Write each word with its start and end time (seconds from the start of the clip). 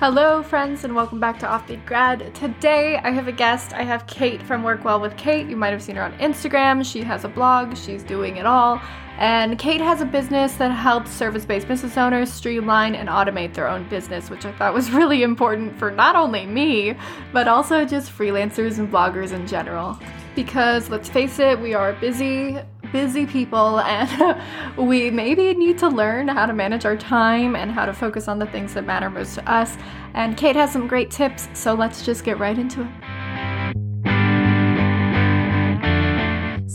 Hello, 0.00 0.42
friends, 0.42 0.84
and 0.84 0.96
welcome 0.96 1.20
back 1.20 1.38
to 1.40 1.46
Offbeat 1.46 1.84
Grad. 1.84 2.34
Today, 2.34 2.96
I 3.04 3.10
have 3.10 3.28
a 3.28 3.32
guest. 3.32 3.74
I 3.74 3.82
have 3.82 4.06
Kate 4.06 4.42
from 4.42 4.62
Work 4.62 4.82
Well 4.82 4.98
with 4.98 5.14
Kate. 5.18 5.46
You 5.46 5.56
might 5.56 5.72
have 5.72 5.82
seen 5.82 5.96
her 5.96 6.02
on 6.02 6.14
Instagram. 6.14 6.82
She 6.90 7.02
has 7.02 7.26
a 7.26 7.28
blog, 7.28 7.76
she's 7.76 8.02
doing 8.02 8.38
it 8.38 8.46
all. 8.46 8.80
And 9.18 9.58
Kate 9.58 9.82
has 9.82 10.00
a 10.00 10.06
business 10.06 10.54
that 10.54 10.70
helps 10.70 11.10
service 11.10 11.44
based 11.44 11.68
business 11.68 11.98
owners 11.98 12.32
streamline 12.32 12.94
and 12.94 13.10
automate 13.10 13.52
their 13.52 13.68
own 13.68 13.86
business, 13.90 14.30
which 14.30 14.46
I 14.46 14.52
thought 14.52 14.72
was 14.72 14.90
really 15.00 15.22
important 15.22 15.78
for 15.78 15.90
not 15.90 16.16
only 16.16 16.46
me, 16.46 16.96
but 17.34 17.46
also 17.46 17.84
just 17.84 18.10
freelancers 18.10 18.78
and 18.78 18.90
bloggers 18.90 19.32
in 19.32 19.46
general. 19.46 19.98
Because 20.34 20.88
let's 20.88 21.10
face 21.10 21.38
it, 21.38 21.60
we 21.60 21.74
are 21.74 21.92
busy, 21.92 22.58
busy 22.92 23.26
people, 23.26 23.80
and 23.80 24.40
we 24.76 25.10
maybe 25.10 25.54
need 25.54 25.78
to 25.78 25.88
learn 25.88 26.28
how 26.28 26.46
to 26.46 26.52
manage 26.52 26.84
our 26.84 26.96
time 26.96 27.56
and 27.56 27.70
how 27.70 27.86
to 27.86 27.92
focus 27.92 28.28
on 28.28 28.38
the 28.38 28.46
things 28.46 28.74
that 28.74 28.86
matter 28.86 29.10
most 29.10 29.34
to 29.34 29.50
us. 29.50 29.76
And 30.14 30.36
Kate 30.36 30.56
has 30.56 30.72
some 30.72 30.86
great 30.86 31.10
tips, 31.10 31.48
so 31.54 31.74
let's 31.74 32.04
just 32.04 32.24
get 32.24 32.38
right 32.38 32.58
into 32.58 32.82
it. 32.82 33.09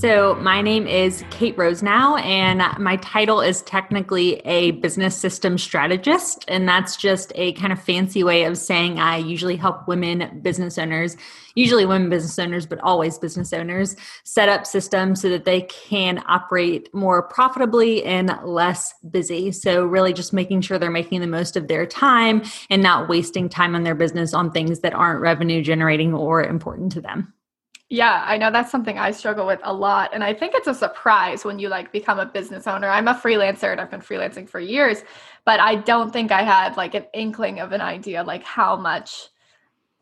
So, 0.06 0.36
my 0.36 0.62
name 0.62 0.86
is 0.86 1.24
Kate 1.32 1.58
Rosenau, 1.58 2.18
and 2.18 2.62
my 2.78 2.98
title 2.98 3.42
is 3.42 3.64
technically 3.64 4.36
a 4.46 4.70
business 4.70 5.18
system 5.18 5.58
strategist. 5.58 6.46
And 6.48 6.70
that's 6.70 6.96
just 6.96 7.32
a 7.34 7.54
kind 7.54 7.74
of 7.74 7.82
fancy 7.82 8.24
way 8.24 8.44
of 8.44 8.56
saying 8.56 9.00
I 9.00 9.18
usually 9.18 9.56
help 9.56 9.88
women 9.88 10.42
business 10.44 10.78
owners, 10.78 11.18
usually 11.56 11.88
women 11.88 12.12
business 12.12 12.38
owners, 12.38 12.68
but 12.68 12.78
always 12.82 13.18
business 13.18 13.52
owners, 13.52 13.96
set 14.24 14.48
up 14.48 14.68
systems 14.68 15.24
so 15.24 15.30
that 15.30 15.46
they 15.46 15.62
can 15.64 16.24
operate 16.28 16.94
more 16.94 17.24
profitably 17.24 18.04
and 18.04 18.32
less 18.44 18.94
busy. 19.10 19.52
So, 19.52 19.84
really 19.84 20.14
just 20.14 20.34
making 20.34 20.62
sure 20.62 20.78
they're 20.78 20.92
making 20.92 21.22
the 21.22 21.26
most 21.26 21.58
of 21.58 21.68
their 21.68 21.88
time 21.88 22.44
and 22.70 22.84
not 22.84 23.10
wasting 23.10 23.50
time 23.50 23.74
on 23.74 23.82
their 23.82 23.96
business 23.96 24.36
on 24.36 24.52
things 24.52 24.82
that 24.82 24.94
aren't 24.94 25.22
revenue 25.22 25.64
generating 25.64 26.14
or 26.14 26.44
important 26.44 26.92
to 26.92 27.02
them. 27.02 27.34
Yeah, 27.90 28.24
I 28.26 28.38
know 28.38 28.50
that's 28.50 28.72
something 28.72 28.98
I 28.98 29.12
struggle 29.12 29.46
with 29.46 29.60
a 29.64 29.72
lot. 29.72 30.10
And 30.14 30.24
I 30.24 30.34
think 30.34 30.56
it's 30.56 30.68
a 30.68 30.74
surprise 30.74 31.46
when 31.46 31.60
you 31.60 31.70
like 31.70 31.92
become 31.92 32.18
a 32.18 32.26
business 32.26 32.66
owner. 32.66 32.90
I'm 32.90 33.08
a 33.08 33.14
freelancer 33.14 33.72
and 33.72 33.80
I've 33.80 33.92
been 33.92 34.02
freelancing 34.02 34.50
for 34.50 34.60
years, 34.60 35.04
but 35.46 35.60
I 35.60 35.76
don't 35.76 36.12
think 36.12 36.32
I 36.32 36.42
had 36.42 36.78
like 36.78 36.96
an 36.96 37.06
inkling 37.14 37.60
of 37.60 37.74
an 37.74 37.82
idea 37.82 38.24
like 38.24 38.44
how 38.44 38.76
much 38.76 39.30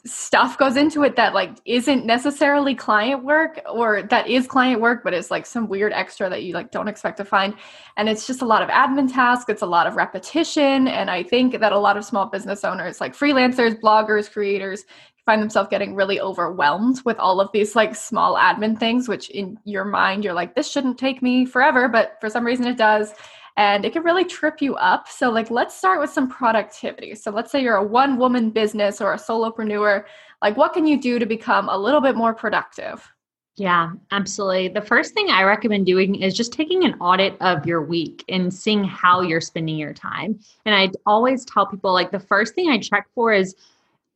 stuff 0.06 0.58
goes 0.58 0.78
into 0.78 1.04
it 1.04 1.16
that 1.16 1.34
like 1.34 1.58
isn't 1.66 2.06
necessarily 2.06 2.76
client 2.76 3.24
work 3.24 3.62
or 3.72 4.04
that 4.04 4.28
is 4.28 4.48
client 4.48 4.82
work 4.82 5.02
but 5.04 5.14
it's 5.14 5.32
like 5.32 5.46
some 5.46 5.70
weird 5.70 5.94
extra 5.94 6.30
that 6.30 6.44
you 6.44 6.54
like 6.54 6.72
don't 6.72 6.90
expect 6.90 7.18
to 7.18 7.26
find 7.26 7.56
and 7.98 8.10
it's 8.10 8.28
just 8.28 8.42
a 8.42 8.46
lot 8.46 8.62
of 8.62 8.70
admin 8.70 9.12
tasks 9.12 9.50
it's 9.50 9.62
a 9.62 9.66
lot 9.66 9.88
of 9.88 9.96
repetition 9.96 10.90
and 10.90 11.10
i 11.10 11.24
think 11.24 11.60
that 11.60 11.72
a 11.72 11.80
lot 11.80 11.98
of 11.98 12.04
small 12.04 12.26
business 12.26 12.66
owners 12.66 13.00
like 13.00 13.16
freelancers 13.16 13.80
bloggers 13.80 14.30
creators 14.30 14.84
find 15.26 15.42
themselves 15.42 15.70
getting 15.70 15.96
really 15.96 16.20
overwhelmed 16.20 17.02
with 17.06 17.18
all 17.18 17.40
of 17.40 17.50
these 17.54 17.76
like 17.76 17.96
small 17.96 18.36
admin 18.36 18.78
things 18.78 19.08
which 19.08 19.30
in 19.30 19.58
your 19.64 19.86
mind 19.86 20.24
you're 20.24 20.34
like 20.34 20.56
this 20.56 20.70
shouldn't 20.70 20.98
take 20.98 21.22
me 21.22 21.46
forever 21.46 21.88
but 21.88 22.18
for 22.20 22.30
some 22.30 22.46
reason 22.46 22.66
it 22.66 22.78
does 22.78 23.14
and 23.56 23.86
it 23.86 23.94
can 23.94 24.04
really 24.04 24.26
trip 24.26 24.62
you 24.62 24.76
up 24.76 25.08
so 25.08 25.30
like 25.30 25.50
let's 25.52 25.78
start 25.78 26.00
with 26.00 26.10
some 26.10 26.30
productivity 26.30 27.16
so 27.16 27.32
let's 27.32 27.52
say 27.52 27.62
you're 27.62 27.78
a 27.78 27.84
one 27.84 28.18
woman 28.18 28.50
business 28.50 29.00
or 29.00 29.14
a 29.14 29.18
solopreneur 29.18 30.04
like 30.42 30.58
what 30.58 30.74
can 30.74 30.86
you 30.86 31.00
do 31.00 31.20
to 31.20 31.26
become 31.26 31.70
a 31.70 31.78
little 31.78 32.02
bit 32.02 32.16
more 32.16 32.34
productive 32.34 33.10
yeah, 33.56 33.92
absolutely. 34.10 34.70
The 34.70 34.82
first 34.82 35.14
thing 35.14 35.30
I 35.30 35.44
recommend 35.44 35.86
doing 35.86 36.16
is 36.16 36.34
just 36.34 36.54
taking 36.54 36.86
an 36.86 36.96
audit 36.96 37.40
of 37.40 37.68
your 37.68 37.84
week 37.84 38.26
and 38.28 38.52
seeing 38.52 38.84
how 38.84 39.22
you're 39.22 39.42
spending 39.42 39.78
your 39.78 39.94
time. 39.94 40.40
And 40.66 40.74
I 40.74 40.90
always 41.06 41.46
tell 41.46 41.68
people 41.68 41.94
like 41.94 42.10
the 42.10 42.20
first 42.20 42.56
thing 42.56 42.70
I 42.70 42.80
check 42.80 43.06
for 43.14 43.32
is 43.32 43.56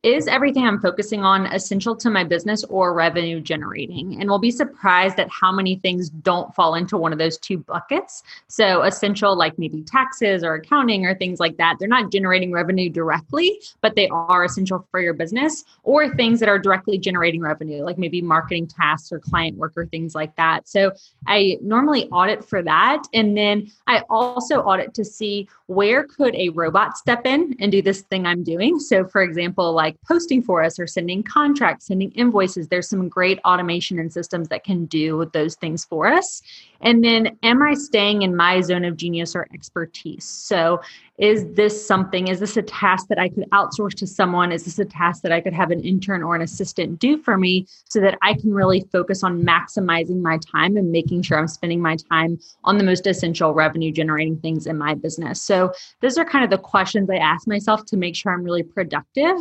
is 0.04 0.28
everything 0.28 0.64
I'm 0.64 0.80
focusing 0.80 1.24
on 1.24 1.46
essential 1.46 1.96
to 1.96 2.08
my 2.08 2.22
business 2.22 2.62
or 2.64 2.94
revenue 2.94 3.40
generating? 3.40 4.20
And 4.20 4.30
we'll 4.30 4.38
be 4.38 4.52
surprised 4.52 5.18
at 5.18 5.28
how 5.28 5.50
many 5.50 5.76
things 5.76 6.08
don't 6.08 6.54
fall 6.54 6.76
into 6.76 6.96
one 6.96 7.12
of 7.12 7.18
those 7.18 7.36
two 7.36 7.58
buckets. 7.58 8.22
So, 8.46 8.82
essential, 8.82 9.36
like 9.36 9.58
maybe 9.58 9.82
taxes 9.82 10.44
or 10.44 10.54
accounting 10.54 11.04
or 11.04 11.16
things 11.16 11.40
like 11.40 11.56
that, 11.56 11.76
they're 11.78 11.88
not 11.88 12.12
generating 12.12 12.52
revenue 12.52 12.88
directly, 12.88 13.60
but 13.80 13.96
they 13.96 14.06
are 14.08 14.44
essential 14.44 14.86
for 14.92 15.00
your 15.00 15.14
business, 15.14 15.64
or 15.82 16.14
things 16.14 16.38
that 16.40 16.48
are 16.48 16.60
directly 16.60 16.96
generating 16.98 17.40
revenue, 17.40 17.82
like 17.82 17.98
maybe 17.98 18.22
marketing 18.22 18.68
tasks 18.68 19.10
or 19.10 19.18
client 19.18 19.56
work 19.56 19.72
or 19.76 19.86
things 19.86 20.14
like 20.14 20.34
that. 20.36 20.68
So, 20.68 20.92
I 21.26 21.58
normally 21.60 22.08
audit 22.10 22.44
for 22.44 22.62
that. 22.62 23.02
And 23.14 23.36
then 23.36 23.72
I 23.88 24.04
also 24.08 24.60
audit 24.60 24.94
to 24.94 25.04
see 25.04 25.48
where 25.66 26.04
could 26.04 26.34
a 26.36 26.48
robot 26.50 26.96
step 26.96 27.26
in 27.26 27.56
and 27.58 27.72
do 27.72 27.82
this 27.82 28.02
thing 28.02 28.26
I'm 28.26 28.44
doing. 28.44 28.78
So, 28.78 29.04
for 29.04 29.22
example, 29.22 29.72
like 29.72 29.87
like 29.88 30.00
posting 30.02 30.42
for 30.42 30.62
us 30.62 30.78
or 30.78 30.86
sending 30.86 31.22
contracts, 31.22 31.86
sending 31.86 32.10
invoices. 32.12 32.68
There's 32.68 32.88
some 32.88 33.08
great 33.08 33.38
automation 33.44 33.98
and 33.98 34.12
systems 34.12 34.48
that 34.48 34.62
can 34.62 34.84
do 34.84 35.30
those 35.32 35.54
things 35.54 35.86
for 35.86 36.06
us. 36.06 36.42
And 36.80 37.02
then, 37.02 37.36
am 37.42 37.62
I 37.62 37.74
staying 37.74 38.22
in 38.22 38.36
my 38.36 38.60
zone 38.60 38.84
of 38.84 38.96
genius 38.96 39.34
or 39.34 39.48
expertise? 39.52 40.24
So, 40.24 40.80
is 41.18 41.44
this 41.54 41.84
something, 41.84 42.28
is 42.28 42.38
this 42.38 42.56
a 42.56 42.62
task 42.62 43.08
that 43.08 43.18
I 43.18 43.28
could 43.28 43.50
outsource 43.50 43.94
to 43.94 44.06
someone? 44.06 44.52
Is 44.52 44.64
this 44.64 44.78
a 44.78 44.84
task 44.84 45.22
that 45.22 45.32
I 45.32 45.40
could 45.40 45.54
have 45.54 45.72
an 45.72 45.82
intern 45.82 46.22
or 46.22 46.36
an 46.36 46.42
assistant 46.42 47.00
do 47.00 47.18
for 47.18 47.36
me 47.36 47.66
so 47.88 48.00
that 48.00 48.16
I 48.22 48.34
can 48.34 48.54
really 48.54 48.86
focus 48.92 49.24
on 49.24 49.42
maximizing 49.42 50.22
my 50.22 50.38
time 50.52 50.76
and 50.76 50.92
making 50.92 51.22
sure 51.22 51.36
I'm 51.36 51.48
spending 51.48 51.80
my 51.80 51.96
time 51.96 52.38
on 52.62 52.78
the 52.78 52.84
most 52.84 53.08
essential 53.08 53.52
revenue 53.54 53.90
generating 53.90 54.38
things 54.38 54.68
in 54.68 54.78
my 54.78 54.94
business? 54.94 55.42
So, 55.42 55.72
those 56.00 56.16
are 56.18 56.24
kind 56.24 56.44
of 56.44 56.50
the 56.50 56.58
questions 56.58 57.10
I 57.10 57.16
ask 57.16 57.48
myself 57.48 57.86
to 57.86 57.96
make 57.96 58.14
sure 58.14 58.32
I'm 58.32 58.44
really 58.44 58.62
productive. 58.62 59.36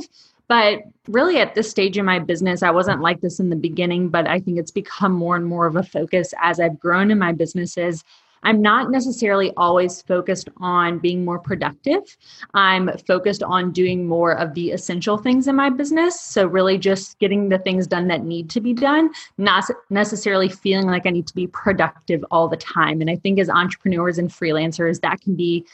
But 0.47 0.79
really, 1.07 1.39
at 1.39 1.55
this 1.55 1.69
stage 1.69 1.97
in 1.97 2.05
my 2.05 2.19
business, 2.19 2.63
I 2.63 2.71
wasn't 2.71 3.01
like 3.01 3.21
this 3.21 3.39
in 3.39 3.49
the 3.49 3.55
beginning, 3.55 4.09
but 4.09 4.27
I 4.27 4.39
think 4.39 4.57
it's 4.57 4.71
become 4.71 5.11
more 5.11 5.35
and 5.35 5.45
more 5.45 5.67
of 5.67 5.75
a 5.75 5.83
focus 5.83 6.33
as 6.41 6.59
I've 6.59 6.79
grown 6.79 7.11
in 7.11 7.19
my 7.19 7.33
businesses. 7.33 8.03
I'm 8.43 8.61
not 8.61 8.91
necessarily 8.91 9.51
always 9.57 10.01
focused 10.03 10.47
on 10.57 10.99
being 10.99 11.25
more 11.25 11.39
productive. 11.39 12.03
I'm 12.53 12.89
focused 13.07 13.43
on 13.43 13.71
doing 13.71 14.07
more 14.07 14.37
of 14.37 14.53
the 14.53 14.71
essential 14.71 15.17
things 15.17 15.47
in 15.47 15.55
my 15.55 15.69
business. 15.69 16.21
So, 16.21 16.45
really 16.45 16.77
just 16.77 17.19
getting 17.19 17.49
the 17.49 17.59
things 17.59 17.87
done 17.87 18.07
that 18.07 18.23
need 18.23 18.49
to 18.51 18.61
be 18.61 18.73
done, 18.73 19.11
not 19.37 19.65
necessarily 19.89 20.49
feeling 20.49 20.87
like 20.87 21.05
I 21.05 21.09
need 21.09 21.27
to 21.27 21.35
be 21.35 21.47
productive 21.47 22.23
all 22.31 22.47
the 22.47 22.57
time. 22.57 23.01
And 23.01 23.09
I 23.09 23.15
think 23.15 23.39
as 23.39 23.49
entrepreneurs 23.49 24.17
and 24.17 24.29
freelancers, 24.29 25.01
that 25.01 25.19
can 25.21 25.35
be 25.35 25.65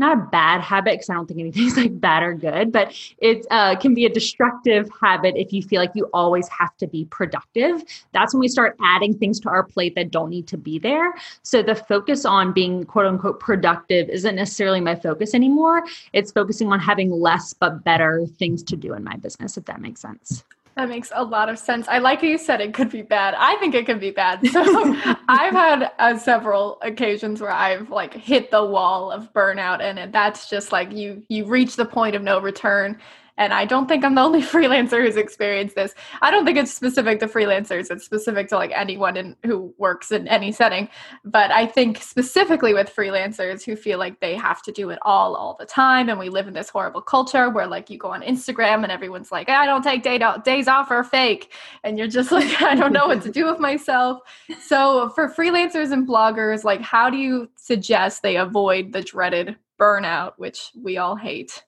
not 0.00 0.18
a 0.18 0.20
bad 0.20 0.60
habit 0.60 0.94
because 0.94 1.10
I 1.10 1.14
don't 1.14 1.26
think 1.26 1.38
anything's 1.38 1.76
like 1.76 2.00
bad 2.00 2.24
or 2.24 2.34
good, 2.34 2.72
but 2.72 2.92
it 3.18 3.46
uh, 3.50 3.76
can 3.76 3.94
be 3.94 4.06
a 4.06 4.08
destructive 4.08 4.88
habit 5.00 5.34
if 5.36 5.52
you 5.52 5.62
feel 5.62 5.80
like 5.80 5.92
you 5.94 6.08
always 6.12 6.48
have 6.48 6.76
to 6.78 6.88
be 6.88 7.04
productive. 7.04 7.84
That's 8.12 8.34
when 8.34 8.40
we 8.40 8.48
start 8.48 8.76
adding 8.82 9.16
things 9.16 9.38
to 9.40 9.48
our 9.48 9.62
plate 9.62 9.94
that 9.94 10.10
don't 10.10 10.30
need 10.30 10.48
to 10.48 10.56
be 10.56 10.78
there. 10.78 11.14
So 11.42 11.62
the 11.62 11.76
focus 11.76 12.24
on 12.24 12.52
being 12.52 12.84
quote 12.84 13.06
unquote 13.06 13.38
productive 13.38 14.08
isn't 14.08 14.34
necessarily 14.34 14.80
my 14.80 14.96
focus 14.96 15.34
anymore. 15.34 15.84
It's 16.12 16.32
focusing 16.32 16.72
on 16.72 16.80
having 16.80 17.10
less 17.10 17.52
but 17.52 17.84
better 17.84 18.26
things 18.26 18.62
to 18.64 18.76
do 18.76 18.94
in 18.94 19.04
my 19.04 19.16
business, 19.16 19.56
if 19.56 19.66
that 19.66 19.80
makes 19.80 20.00
sense. 20.00 20.44
That 20.80 20.88
makes 20.88 21.12
a 21.14 21.22
lot 21.22 21.50
of 21.50 21.58
sense. 21.58 21.86
I 21.88 21.98
like 21.98 22.22
how 22.22 22.26
you 22.28 22.38
said 22.38 22.62
it 22.62 22.72
could 22.72 22.88
be 22.88 23.02
bad. 23.02 23.34
I 23.36 23.54
think 23.56 23.74
it 23.74 23.84
can 23.84 23.98
be 23.98 24.12
bad. 24.12 24.40
So 24.50 24.96
I've 25.28 25.52
had 25.52 25.90
uh, 25.98 26.16
several 26.16 26.78
occasions 26.80 27.42
where 27.42 27.50
I've 27.50 27.90
like 27.90 28.14
hit 28.14 28.50
the 28.50 28.64
wall 28.64 29.10
of 29.10 29.30
burnout, 29.34 29.82
and 29.82 30.10
that's 30.10 30.48
just 30.48 30.72
like 30.72 30.90
you 30.90 31.22
you 31.28 31.44
reach 31.44 31.76
the 31.76 31.84
point 31.84 32.16
of 32.16 32.22
no 32.22 32.40
return, 32.40 32.98
and 33.40 33.54
I 33.54 33.64
don't 33.64 33.88
think 33.88 34.04
I'm 34.04 34.14
the 34.14 34.20
only 34.20 34.42
freelancer 34.54 35.02
who's 35.02 35.16
experienced 35.16 35.74
this. 35.74 35.94
I 36.20 36.30
don't 36.30 36.44
think 36.44 36.58
it's 36.58 36.72
specific 36.72 37.20
to 37.20 37.26
freelancers, 37.26 37.90
it's 37.90 38.04
specific 38.04 38.48
to 38.48 38.56
like 38.56 38.70
anyone 38.74 39.16
in, 39.16 39.34
who 39.44 39.74
works 39.78 40.12
in 40.12 40.28
any 40.28 40.52
setting. 40.52 40.90
But 41.24 41.50
I 41.50 41.66
think 41.66 42.02
specifically 42.02 42.74
with 42.74 42.94
freelancers 42.94 43.64
who 43.64 43.76
feel 43.76 43.98
like 43.98 44.20
they 44.20 44.36
have 44.36 44.62
to 44.62 44.72
do 44.72 44.90
it 44.90 44.98
all 45.02 45.34
all 45.34 45.56
the 45.58 45.64
time. 45.64 46.10
And 46.10 46.18
we 46.18 46.28
live 46.28 46.48
in 46.48 46.54
this 46.54 46.68
horrible 46.68 47.00
culture 47.00 47.48
where 47.48 47.66
like 47.66 47.88
you 47.88 47.96
go 47.96 48.12
on 48.12 48.20
Instagram 48.20 48.82
and 48.82 48.92
everyone's 48.92 49.32
like, 49.32 49.48
I 49.48 49.64
don't 49.64 49.82
take 49.82 50.02
day 50.02 50.20
days 50.44 50.68
off 50.68 50.90
or 50.90 51.02
fake. 51.02 51.54
And 51.82 51.96
you're 51.96 52.08
just 52.08 52.30
like, 52.32 52.60
I 52.60 52.74
don't 52.74 52.92
know 52.92 53.06
what 53.06 53.22
to 53.22 53.30
do 53.30 53.46
with 53.46 53.58
myself. 53.58 54.18
So 54.60 55.08
for 55.14 55.30
freelancers 55.30 55.92
and 55.92 56.06
bloggers, 56.06 56.62
like, 56.62 56.82
how 56.82 57.08
do 57.08 57.16
you 57.16 57.48
suggest 57.56 58.22
they 58.22 58.36
avoid 58.36 58.92
the 58.92 59.00
dreaded 59.00 59.56
burnout, 59.78 60.34
which 60.36 60.72
we 60.76 60.98
all 60.98 61.16
hate? 61.16 61.64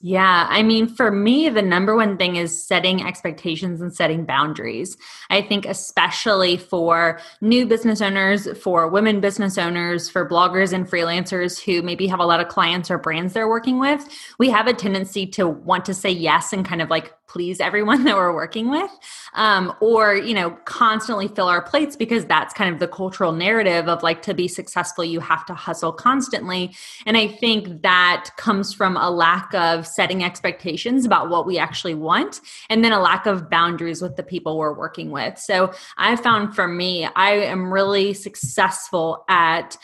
Yeah, 0.00 0.46
I 0.48 0.62
mean, 0.62 0.86
for 0.86 1.10
me, 1.10 1.48
the 1.48 1.60
number 1.60 1.96
one 1.96 2.16
thing 2.18 2.36
is 2.36 2.64
setting 2.64 3.04
expectations 3.04 3.80
and 3.80 3.92
setting 3.92 4.24
boundaries. 4.24 4.96
I 5.28 5.42
think, 5.42 5.66
especially 5.66 6.56
for 6.56 7.20
new 7.40 7.66
business 7.66 8.00
owners, 8.00 8.46
for 8.58 8.86
women 8.86 9.20
business 9.20 9.58
owners, 9.58 10.08
for 10.08 10.28
bloggers 10.28 10.72
and 10.72 10.88
freelancers 10.88 11.60
who 11.60 11.82
maybe 11.82 12.06
have 12.06 12.20
a 12.20 12.24
lot 12.24 12.38
of 12.38 12.46
clients 12.46 12.92
or 12.92 12.98
brands 12.98 13.32
they're 13.32 13.48
working 13.48 13.80
with, 13.80 14.08
we 14.38 14.50
have 14.50 14.68
a 14.68 14.72
tendency 14.72 15.26
to 15.26 15.48
want 15.48 15.84
to 15.86 15.94
say 15.94 16.10
yes 16.10 16.52
and 16.52 16.64
kind 16.64 16.80
of 16.80 16.90
like 16.90 17.12
please 17.28 17.60
everyone 17.60 18.04
that 18.04 18.16
we're 18.16 18.34
working 18.34 18.70
with 18.70 18.90
um, 19.34 19.72
or 19.80 20.14
you 20.14 20.34
know 20.34 20.50
constantly 20.64 21.28
fill 21.28 21.48
our 21.48 21.62
plates 21.62 21.94
because 21.94 22.24
that's 22.24 22.52
kind 22.54 22.72
of 22.72 22.80
the 22.80 22.88
cultural 22.88 23.32
narrative 23.32 23.88
of 23.88 24.02
like 24.02 24.22
to 24.22 24.34
be 24.34 24.48
successful 24.48 25.04
you 25.04 25.20
have 25.20 25.44
to 25.46 25.54
hustle 25.54 25.92
constantly. 25.92 26.74
And 27.06 27.16
i 27.16 27.28
think 27.28 27.82
that 27.82 28.30
comes 28.36 28.72
from 28.72 28.96
a 28.96 29.10
lack 29.10 29.54
of 29.54 29.86
setting 29.86 30.24
expectations 30.24 31.04
about 31.04 31.28
what 31.28 31.46
we 31.46 31.58
actually 31.58 31.94
want 31.94 32.40
and 32.70 32.84
then 32.84 32.92
a 32.92 33.00
lack 33.00 33.26
of 33.26 33.50
boundaries 33.50 34.02
with 34.02 34.16
the 34.16 34.22
people 34.22 34.56
we're 34.56 34.72
working 34.72 35.10
with. 35.10 35.38
So 35.38 35.72
i 35.96 36.16
found 36.16 36.54
for 36.54 36.66
me 36.66 37.04
i 37.14 37.30
am 37.30 37.72
really 37.72 38.14
successful 38.14 39.24
at 39.28 39.76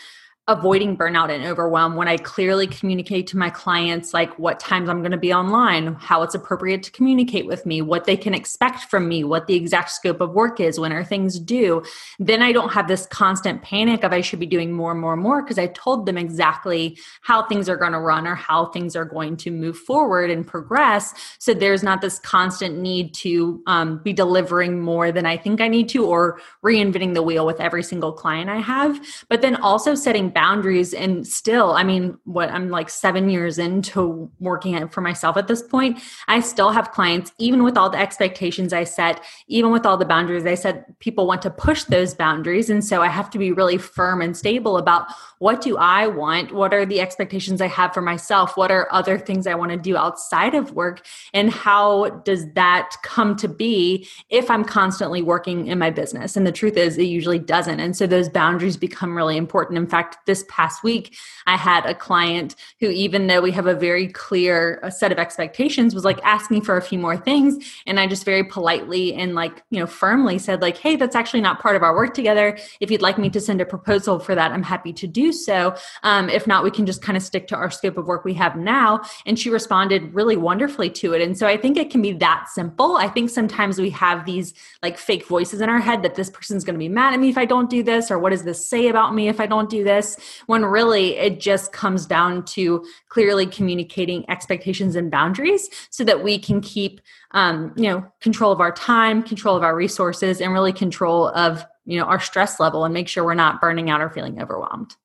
avoiding 0.46 0.94
burnout 0.94 1.30
and 1.30 1.42
overwhelm 1.46 1.96
when 1.96 2.06
I 2.06 2.18
clearly 2.18 2.66
communicate 2.66 3.26
to 3.28 3.38
my 3.38 3.48
clients 3.48 4.12
like 4.12 4.38
what 4.38 4.60
times 4.60 4.90
I'm 4.90 5.00
going 5.00 5.12
to 5.12 5.16
be 5.16 5.32
online, 5.32 5.94
how 5.94 6.22
it's 6.22 6.34
appropriate 6.34 6.82
to 6.82 6.92
communicate 6.92 7.46
with 7.46 7.64
me, 7.64 7.80
what 7.80 8.04
they 8.04 8.16
can 8.16 8.34
expect 8.34 8.90
from 8.90 9.08
me, 9.08 9.24
what 9.24 9.46
the 9.46 9.54
exact 9.54 9.92
scope 9.92 10.20
of 10.20 10.34
work 10.34 10.60
is, 10.60 10.78
when 10.78 10.92
are 10.92 11.02
things 11.02 11.40
due. 11.40 11.82
Then 12.18 12.42
I 12.42 12.52
don't 12.52 12.74
have 12.74 12.88
this 12.88 13.06
constant 13.06 13.62
panic 13.62 14.04
of 14.04 14.12
I 14.12 14.20
should 14.20 14.38
be 14.38 14.44
doing 14.44 14.70
more 14.70 14.92
and 14.92 15.00
more 15.00 15.14
and 15.14 15.22
more 15.22 15.42
because 15.42 15.58
I 15.58 15.68
told 15.68 16.04
them 16.04 16.18
exactly 16.18 16.98
how 17.22 17.46
things 17.46 17.66
are 17.70 17.78
going 17.78 17.92
to 17.92 18.00
run 18.00 18.26
or 18.26 18.34
how 18.34 18.66
things 18.66 18.94
are 18.94 19.06
going 19.06 19.38
to 19.38 19.50
move 19.50 19.78
forward 19.78 20.30
and 20.30 20.46
progress. 20.46 21.14
So 21.38 21.54
there's 21.54 21.82
not 21.82 22.02
this 22.02 22.18
constant 22.18 22.78
need 22.78 23.14
to 23.14 23.62
um, 23.66 24.02
be 24.04 24.12
delivering 24.12 24.82
more 24.82 25.10
than 25.10 25.24
I 25.24 25.38
think 25.38 25.62
I 25.62 25.68
need 25.68 25.88
to 25.90 26.04
or 26.04 26.38
reinventing 26.62 27.14
the 27.14 27.22
wheel 27.22 27.46
with 27.46 27.60
every 27.62 27.82
single 27.82 28.12
client 28.12 28.50
I 28.50 28.58
have. 28.58 29.00
But 29.30 29.40
then 29.40 29.56
also 29.56 29.94
setting 29.94 30.32
boundaries. 30.34 30.92
And 30.92 31.26
still 31.26 31.72
i 31.72 31.82
mean 31.82 32.18
what 32.24 32.50
i'm 32.50 32.70
like 32.70 32.88
seven 32.88 33.28
years 33.28 33.58
into 33.58 34.30
working 34.40 34.88
for 34.88 35.00
myself 35.00 35.36
at 35.36 35.46
this 35.46 35.62
point 35.62 36.00
i 36.28 36.40
still 36.40 36.70
have 36.70 36.90
clients 36.92 37.32
even 37.38 37.62
with 37.62 37.76
all 37.76 37.90
the 37.90 37.98
expectations 37.98 38.72
i 38.72 38.84
set 38.84 39.22
even 39.48 39.70
with 39.70 39.86
all 39.86 39.96
the 39.96 40.04
boundaries 40.04 40.46
i 40.46 40.54
said 40.54 40.84
people 40.98 41.26
want 41.26 41.42
to 41.42 41.50
push 41.50 41.84
those 41.84 42.14
boundaries. 42.14 42.70
And 42.70 42.84
so 42.84 43.02
i 43.02 43.08
have 43.08 43.30
to 43.30 43.38
be 43.38 43.52
really 43.52 43.78
firm 43.78 44.22
and 44.22 44.36
stable 44.36 44.78
about 44.78 45.06
what 45.38 45.60
do 45.60 45.76
i 45.76 46.06
want? 46.06 46.52
What 46.52 46.72
are 46.72 46.86
the 46.86 47.00
expectations 47.00 47.60
i 47.60 47.66
have 47.66 47.92
for 47.92 48.00
myself? 48.00 48.56
What 48.56 48.70
are 48.70 48.88
other 48.90 49.18
things 49.18 49.46
i 49.46 49.54
want 49.54 49.70
to 49.72 49.76
do 49.76 49.96
outside 49.96 50.54
of 50.54 50.72
work? 50.72 51.06
And 51.32 51.50
how 51.50 52.08
does 52.24 52.50
that 52.52 52.96
come 53.02 53.36
to 53.36 53.48
be 53.48 54.08
if 54.30 54.50
i'm 54.50 54.64
constantly 54.64 55.22
working 55.22 55.66
in 55.66 55.78
my 55.78 55.90
business? 55.90 56.36
And 56.36 56.46
the 56.46 56.52
truth 56.52 56.76
is 56.76 56.96
it 56.96 57.04
usually 57.04 57.38
doesn't. 57.38 57.80
And 57.80 57.96
so 57.96 58.06
those 58.06 58.28
boundaries 58.28 58.76
become 58.76 59.16
really 59.16 59.36
important. 59.36 59.78
In 59.78 59.86
fact 59.86 60.23
this 60.26 60.44
past 60.48 60.82
week, 60.82 61.16
I 61.46 61.56
had 61.56 61.86
a 61.86 61.94
client 61.94 62.56
who, 62.80 62.88
even 62.88 63.26
though 63.26 63.40
we 63.40 63.52
have 63.52 63.66
a 63.66 63.74
very 63.74 64.08
clear 64.08 64.80
uh, 64.82 64.90
set 64.90 65.12
of 65.12 65.18
expectations, 65.18 65.94
was 65.94 66.04
like 66.04 66.20
asking 66.24 66.62
for 66.62 66.76
a 66.76 66.82
few 66.82 66.98
more 66.98 67.16
things. 67.16 67.56
And 67.86 68.00
I 68.00 68.06
just 68.06 68.24
very 68.24 68.44
politely 68.44 69.14
and 69.14 69.34
like, 69.34 69.62
you 69.70 69.80
know, 69.80 69.86
firmly 69.86 70.38
said, 70.38 70.62
like, 70.62 70.76
hey, 70.76 70.96
that's 70.96 71.16
actually 71.16 71.40
not 71.40 71.60
part 71.60 71.76
of 71.76 71.82
our 71.82 71.94
work 71.94 72.14
together. 72.14 72.58
If 72.80 72.90
you'd 72.90 73.02
like 73.02 73.18
me 73.18 73.30
to 73.30 73.40
send 73.40 73.60
a 73.60 73.66
proposal 73.66 74.18
for 74.18 74.34
that, 74.34 74.52
I'm 74.52 74.62
happy 74.62 74.92
to 74.94 75.06
do 75.06 75.32
so. 75.32 75.76
Um, 76.02 76.28
if 76.28 76.46
not, 76.46 76.64
we 76.64 76.70
can 76.70 76.86
just 76.86 77.02
kind 77.02 77.16
of 77.16 77.22
stick 77.22 77.46
to 77.48 77.56
our 77.56 77.70
scope 77.70 77.98
of 77.98 78.06
work 78.06 78.24
we 78.24 78.34
have 78.34 78.56
now. 78.56 79.02
And 79.26 79.38
she 79.38 79.50
responded 79.50 80.14
really 80.14 80.36
wonderfully 80.36 80.90
to 80.90 81.12
it. 81.12 81.22
And 81.22 81.36
so 81.36 81.46
I 81.46 81.56
think 81.56 81.76
it 81.76 81.90
can 81.90 82.02
be 82.02 82.12
that 82.12 82.48
simple. 82.48 82.96
I 82.96 83.08
think 83.08 83.30
sometimes 83.30 83.78
we 83.78 83.90
have 83.90 84.24
these 84.24 84.54
like 84.82 84.98
fake 84.98 85.26
voices 85.26 85.60
in 85.60 85.68
our 85.68 85.80
head 85.80 86.02
that 86.02 86.14
this 86.14 86.30
person's 86.30 86.64
going 86.64 86.74
to 86.74 86.78
be 86.78 86.88
mad 86.88 87.14
at 87.14 87.20
me 87.20 87.28
if 87.28 87.38
I 87.38 87.44
don't 87.44 87.70
do 87.70 87.82
this, 87.82 88.10
or 88.10 88.18
what 88.18 88.30
does 88.30 88.44
this 88.44 88.68
say 88.68 88.88
about 88.88 89.14
me 89.14 89.28
if 89.28 89.40
I 89.40 89.46
don't 89.46 89.70
do 89.70 89.84
this? 89.84 90.13
When 90.46 90.64
really 90.64 91.16
it 91.16 91.40
just 91.40 91.72
comes 91.72 92.06
down 92.06 92.44
to 92.44 92.84
clearly 93.08 93.46
communicating 93.46 94.28
expectations 94.30 94.96
and 94.96 95.10
boundaries 95.10 95.68
so 95.90 96.04
that 96.04 96.22
we 96.22 96.38
can 96.38 96.60
keep 96.60 97.00
um, 97.32 97.72
you 97.76 97.84
know 97.84 98.04
control 98.20 98.52
of 98.52 98.60
our 98.60 98.72
time 98.72 99.22
control 99.22 99.56
of 99.56 99.62
our 99.62 99.74
resources 99.74 100.40
and 100.40 100.52
really 100.52 100.72
control 100.72 101.28
of 101.28 101.64
you 101.84 101.98
know 101.98 102.04
our 102.04 102.20
stress 102.20 102.60
level 102.60 102.84
and 102.84 102.94
make 102.94 103.08
sure 103.08 103.24
we're 103.24 103.34
not 103.34 103.60
burning 103.60 103.90
out 103.90 104.00
or 104.00 104.10
feeling 104.10 104.40
overwhelmed 104.40 104.96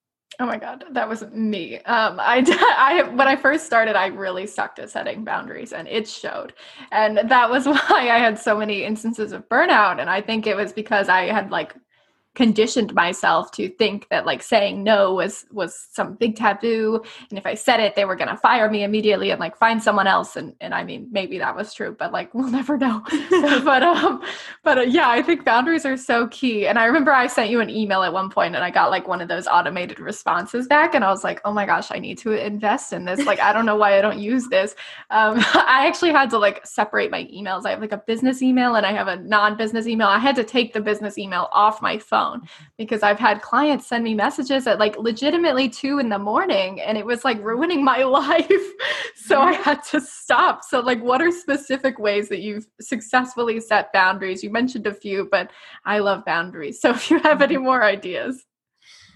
Oh 0.41 0.45
my 0.45 0.57
God, 0.57 0.85
that 0.91 1.09
was 1.09 1.23
me. 1.31 1.79
Um, 1.79 2.17
I, 2.17 2.45
I, 2.77 3.03
when 3.03 3.27
I 3.27 3.35
first 3.35 3.65
started, 3.65 3.97
I 3.97 4.07
really 4.07 4.47
sucked 4.47 4.79
at 4.79 4.89
setting 4.89 5.25
boundaries 5.25 5.73
and 5.73 5.85
it 5.85 6.07
showed. 6.07 6.53
And 6.93 7.29
that 7.29 7.49
was 7.49 7.65
why 7.67 7.75
I 7.89 8.19
had 8.19 8.39
so 8.39 8.57
many 8.57 8.83
instances 8.85 9.33
of 9.33 9.47
burnout. 9.49 9.99
And 9.99 10.09
I 10.09 10.21
think 10.21 10.47
it 10.47 10.55
was 10.55 10.71
because 10.71 11.09
I 11.09 11.25
had 11.25 11.51
like 11.51 11.75
conditioned 12.35 12.93
myself 12.93 13.51
to 13.51 13.67
think 13.69 14.07
that 14.09 14.25
like 14.25 14.41
saying 14.41 14.83
no 14.83 15.13
was 15.13 15.45
was 15.51 15.87
some 15.91 16.13
big 16.13 16.35
taboo. 16.35 17.01
And 17.29 17.39
if 17.39 17.45
i 17.45 17.55
said 17.55 17.79
it 17.79 17.95
they 17.95 18.05
were 18.05 18.15
going 18.15 18.29
to 18.29 18.37
fire 18.37 18.69
me 18.69 18.83
immediately 18.83 19.31
and 19.31 19.39
like 19.39 19.57
find 19.57 19.81
someone 19.81 20.07
else. 20.07 20.35
And 20.35 20.55
and 20.61 20.73
i 20.73 20.83
mean 20.83 21.07
maybe 21.11 21.39
that 21.39 21.55
was 21.55 21.73
true 21.73 21.95
but 21.97 22.13
like 22.13 22.33
we'll 22.33 22.49
never 22.49 22.77
know. 22.77 23.03
But 23.69 23.83
um 23.83 24.23
but 24.63 24.77
uh, 24.77 24.81
yeah 24.81 25.09
i 25.09 25.21
think 25.21 25.43
boundaries 25.43 25.85
are 25.85 25.97
so 25.97 26.27
key. 26.27 26.67
And 26.67 26.77
i 26.77 26.85
remember 26.85 27.11
i 27.11 27.27
sent 27.27 27.49
you 27.49 27.61
an 27.61 27.69
email 27.69 28.03
at 28.03 28.13
one 28.13 28.29
point 28.29 28.55
and 28.55 28.63
i 28.63 28.69
got 28.69 28.91
like 28.91 29.07
one 29.07 29.21
of 29.21 29.27
those 29.27 29.47
automated 29.47 29.99
responses 29.99 30.67
back. 30.67 30.93
And 30.93 31.03
i 31.03 31.09
was 31.09 31.23
like 31.23 31.41
oh 31.45 31.51
my 31.51 31.65
gosh 31.65 31.91
i 31.91 31.99
need 31.99 32.19
to 32.19 32.31
invest 32.31 32.93
in 32.93 33.05
this. 33.05 33.25
Like 33.25 33.39
i 33.39 33.51
don't 33.51 33.65
know 33.65 33.75
why 33.75 33.97
i 33.97 34.01
don't 34.01 34.19
use 34.19 34.47
this. 34.47 34.75
Um 35.09 35.39
i 35.55 35.87
actually 35.87 36.11
had 36.11 36.29
to 36.29 36.37
like 36.37 36.65
separate 36.65 37.09
my 37.11 37.25
emails. 37.25 37.65
I 37.65 37.71
have 37.71 37.81
like 37.81 37.91
a 37.91 38.03
business 38.05 38.41
email 38.41 38.75
and 38.75 38.85
i 38.85 38.93
have 38.93 39.07
a 39.07 39.17
non-business 39.17 39.87
email. 39.87 40.07
I 40.07 40.19
had 40.19 40.35
to 40.35 40.43
take 40.43 40.73
the 40.73 40.81
business 40.81 41.17
email 41.17 41.49
off 41.51 41.81
my 41.81 41.97
phone 41.97 42.18
phone 42.19 42.41
because 42.77 43.03
I've 43.03 43.19
had 43.19 43.41
clients 43.41 43.87
send 43.87 44.03
me 44.03 44.13
messages 44.13 44.67
at 44.67 44.79
like 44.79 44.97
legitimately 44.97 45.69
two 45.69 45.99
in 45.99 46.09
the 46.09 46.19
morning 46.19 46.81
and 46.81 46.97
it 46.97 47.05
was 47.05 47.23
like 47.23 47.43
ruining 47.43 47.83
my 47.83 48.03
life. 48.19 48.49
so 49.15 49.41
I 49.41 49.53
mm-hmm. 49.53 49.63
had 49.63 49.83
to 49.91 50.01
stop. 50.01 50.63
So, 50.63 50.79
like, 50.79 51.01
what 51.01 51.21
are 51.21 51.31
specific 51.31 51.99
ways 51.99 52.29
that 52.29 52.39
you've 52.39 52.67
successfully 52.81 53.59
set 53.59 53.91
boundaries? 53.93 54.43
You 54.43 54.51
mentioned 54.51 54.87
a 54.87 54.93
few, 54.93 55.27
but 55.31 55.51
I 55.85 55.99
love 55.99 56.25
boundaries. 56.25 56.81
So, 56.81 56.91
if 56.91 57.09
you 57.09 57.19
have 57.19 57.35
mm-hmm. 57.35 57.43
any 57.43 57.57
more 57.57 57.83
ideas 57.83 58.45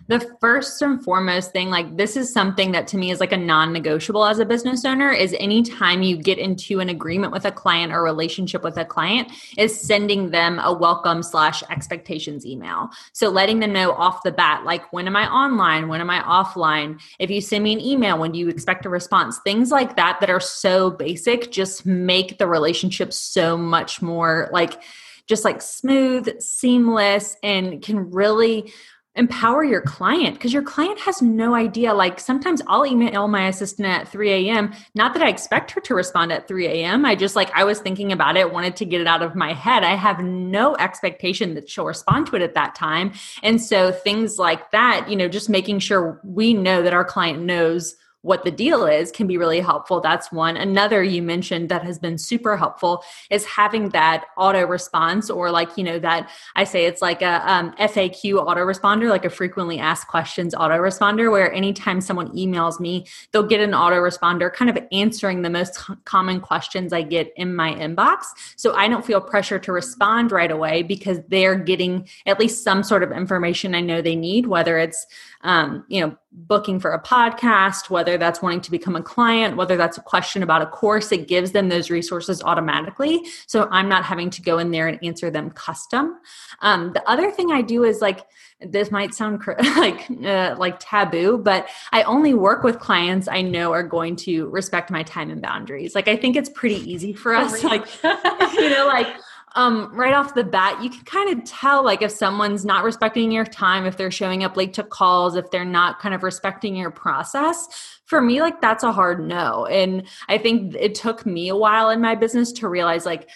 the 0.07 0.19
first 0.41 0.81
and 0.81 1.03
foremost 1.03 1.51
thing 1.51 1.69
like 1.69 1.95
this 1.95 2.17
is 2.17 2.31
something 2.31 2.71
that 2.73 2.87
to 2.87 2.97
me 2.97 3.11
is 3.11 3.19
like 3.19 3.31
a 3.31 3.37
non-negotiable 3.37 4.25
as 4.25 4.39
a 4.39 4.45
business 4.45 4.83
owner 4.83 5.11
is 5.11 5.35
anytime 5.39 6.03
you 6.03 6.17
get 6.17 6.37
into 6.37 6.79
an 6.79 6.89
agreement 6.89 7.31
with 7.31 7.45
a 7.45 7.51
client 7.51 7.93
or 7.93 8.03
relationship 8.03 8.63
with 8.63 8.77
a 8.77 8.83
client 8.83 9.31
is 9.57 9.79
sending 9.79 10.31
them 10.31 10.59
a 10.59 10.73
welcome 10.73 11.23
slash 11.23 11.63
expectations 11.69 12.45
email. 12.45 12.89
So 13.13 13.29
letting 13.29 13.59
them 13.59 13.71
know 13.71 13.93
off 13.93 14.23
the 14.23 14.31
bat 14.31 14.65
like 14.65 14.91
when 14.91 15.07
am 15.07 15.15
i 15.15 15.27
online? 15.27 15.87
When 15.87 16.01
am 16.01 16.09
i 16.09 16.21
offline? 16.21 16.99
If 17.19 17.29
you 17.29 17.39
send 17.39 17.63
me 17.63 17.73
an 17.73 17.79
email 17.79 18.19
when 18.19 18.33
do 18.33 18.39
you 18.39 18.49
expect 18.49 18.85
a 18.85 18.89
response? 18.89 19.39
Things 19.39 19.71
like 19.71 19.95
that 19.95 20.19
that 20.19 20.29
are 20.29 20.39
so 20.39 20.91
basic 20.91 21.51
just 21.51 21.85
make 21.85 22.37
the 22.37 22.47
relationship 22.47 23.13
so 23.13 23.57
much 23.57 24.01
more 24.01 24.49
like 24.51 24.81
just 25.25 25.45
like 25.45 25.61
smooth, 25.61 26.41
seamless, 26.41 27.37
and 27.43 27.81
can 27.81 28.11
really 28.11 28.73
empower 29.15 29.63
your 29.63 29.81
client 29.81 30.33
because 30.33 30.51
your 30.51 30.63
client 30.63 30.99
has 30.99 31.21
no 31.21 31.53
idea. 31.53 31.93
Like 31.93 32.19
sometimes 32.19 32.61
I'll 32.67 32.85
email 32.85 33.27
my 33.27 33.47
assistant 33.47 33.87
at 33.87 34.07
3 34.07 34.49
a.m. 34.49 34.73
Not 34.95 35.13
that 35.13 35.21
I 35.21 35.29
expect 35.29 35.71
her 35.71 35.81
to 35.81 35.93
respond 35.93 36.31
at 36.31 36.47
3 36.47 36.65
a.m. 36.67 37.05
I 37.05 37.15
just 37.15 37.35
like 37.35 37.51
I 37.53 37.63
was 37.63 37.79
thinking 37.79 38.11
about 38.11 38.37
it, 38.37 38.51
wanted 38.51 38.75
to 38.77 38.85
get 38.85 39.01
it 39.01 39.07
out 39.07 39.21
of 39.21 39.35
my 39.35 39.53
head. 39.53 39.83
I 39.83 39.95
have 39.95 40.19
no 40.19 40.75
expectation 40.77 41.53
that 41.53 41.69
she'll 41.69 41.85
respond 41.85 42.27
to 42.27 42.35
it 42.35 42.41
at 42.41 42.55
that 42.55 42.73
time. 42.73 43.13
And 43.43 43.61
so 43.61 43.91
things 43.91 44.39
like 44.39 44.71
that, 44.71 45.07
you 45.09 45.15
know, 45.15 45.27
just 45.27 45.49
making 45.49 45.79
sure 45.79 46.19
we 46.23 46.53
know 46.53 46.81
that 46.81 46.93
our 46.93 47.05
client 47.05 47.41
knows 47.43 47.95
what 48.23 48.43
the 48.43 48.51
deal 48.51 48.85
is 48.85 49.11
can 49.11 49.27
be 49.27 49.37
really 49.37 49.59
helpful. 49.59 50.01
That's 50.01 50.31
one. 50.31 50.57
Another 50.57 51.03
you 51.03 51.21
mentioned 51.21 51.69
that 51.69 51.83
has 51.83 51.99
been 51.99 52.17
super 52.17 52.57
helpful 52.57 53.03
is 53.29 53.45
having 53.45 53.89
that 53.89 54.25
auto 54.37 54.65
response 54.65 55.29
or 55.29 55.51
like, 55.51 55.77
you 55.77 55.83
know, 55.83 55.99
that 55.99 56.29
I 56.55 56.63
say 56.63 56.85
it's 56.85 57.01
like 57.01 57.21
a 57.21 57.51
um, 57.51 57.73
FAQ 57.73 58.45
autoresponder, 58.45 59.09
like 59.09 59.25
a 59.25 59.29
frequently 59.29 59.77
asked 59.77 60.07
questions 60.07 60.55
autoresponder, 60.55 61.29
where 61.31 61.51
anytime 61.53 61.99
someone 61.99 62.29
emails 62.35 62.79
me, 62.79 63.05
they'll 63.31 63.43
get 63.43 63.59
an 63.59 63.71
autoresponder 63.71 64.51
kind 64.51 64.69
of 64.69 64.77
answering 64.93 65.41
the 65.41 65.49
most 65.49 65.77
common 66.05 66.39
questions 66.39 66.93
I 66.93 67.01
get 67.01 67.33
in 67.35 67.53
my 67.53 67.73
inbox. 67.73 68.23
So 68.55 68.73
I 68.73 68.87
don't 68.87 69.05
feel 69.05 69.19
pressure 69.19 69.59
to 69.59 69.71
respond 69.73 70.31
right 70.31 70.51
away 70.51 70.81
because 70.81 71.19
they're 71.27 71.55
getting 71.55 72.07
at 72.25 72.39
least 72.39 72.63
some 72.63 72.83
sort 72.83 73.03
of 73.03 73.11
information 73.11 73.75
I 73.75 73.81
know 73.81 74.01
they 74.01 74.15
need, 74.15 74.47
whether 74.47 74.77
it's, 74.77 75.05
um, 75.41 75.83
you 75.89 75.99
know, 75.99 76.17
booking 76.33 76.79
for 76.79 76.91
a 76.91 77.01
podcast, 77.01 77.89
whether 77.89 78.17
that's 78.17 78.41
wanting 78.41 78.61
to 78.61 78.71
become 78.71 78.95
a 78.95 79.01
client, 79.01 79.55
whether 79.55 79.77
that's 79.77 79.97
a 79.97 80.01
question 80.01 80.41
about 80.41 80.61
a 80.61 80.65
course, 80.65 81.11
it 81.11 81.27
gives 81.27 81.51
them 81.51 81.69
those 81.69 81.89
resources 81.89 82.41
automatically. 82.41 83.23
So 83.45 83.67
I'm 83.71 83.87
not 83.87 84.03
having 84.03 84.29
to 84.31 84.41
go 84.41 84.57
in 84.57 84.71
there 84.71 84.87
and 84.87 84.97
answer 85.03 85.29
them 85.29 85.51
custom. 85.51 86.19
Um, 86.61 86.91
the 86.93 87.07
other 87.07 87.31
thing 87.31 87.51
I 87.51 87.61
do 87.61 87.83
is 87.83 88.01
like, 88.01 88.25
this 88.65 88.91
might 88.91 89.13
sound 89.13 89.41
cr- 89.41 89.51
like 89.77 90.09
uh, 90.23 90.55
like 90.57 90.77
taboo, 90.79 91.37
but 91.37 91.67
I 91.91 92.03
only 92.03 92.33
work 92.33 92.63
with 92.63 92.79
clients 92.79 93.27
I 93.27 93.41
know 93.41 93.73
are 93.73 93.83
going 93.83 94.15
to 94.17 94.47
respect 94.49 94.89
my 94.89 95.03
time 95.03 95.29
and 95.29 95.41
boundaries. 95.41 95.95
Like 95.95 96.07
I 96.07 96.15
think 96.15 96.35
it's 96.35 96.49
pretty 96.49 96.75
easy 96.89 97.13
for 97.13 97.33
us, 97.33 97.63
like 97.65 97.85
you 98.03 98.69
know, 98.69 98.85
like 98.87 99.07
um, 99.55 99.91
right 99.93 100.13
off 100.13 100.33
the 100.33 100.43
bat, 100.43 100.83
you 100.83 100.89
can 100.89 101.03
kind 101.05 101.37
of 101.37 101.45
tell 101.45 101.83
like 101.83 102.01
if 102.01 102.11
someone's 102.11 102.65
not 102.65 102.83
respecting 102.83 103.31
your 103.31 103.45
time, 103.45 103.85
if 103.85 103.97
they're 103.97 104.11
showing 104.11 104.43
up 104.43 104.57
late 104.57 104.73
to 104.73 104.83
calls, 104.83 105.35
if 105.35 105.51
they're 105.51 105.63
not 105.65 105.99
kind 105.99 106.15
of 106.15 106.23
respecting 106.23 106.75
your 106.75 106.91
process. 106.91 107.99
For 108.05 108.21
me, 108.21 108.41
like 108.41 108.61
that's 108.61 108.83
a 108.83 108.91
hard 108.91 109.25
no. 109.25 109.65
And 109.67 110.07
I 110.27 110.37
think 110.37 110.75
it 110.77 110.95
took 110.95 111.25
me 111.25 111.49
a 111.49 111.55
while 111.55 111.89
in 111.89 112.01
my 112.01 112.15
business 112.15 112.51
to 112.53 112.67
realize 112.67 113.05
like 113.05 113.29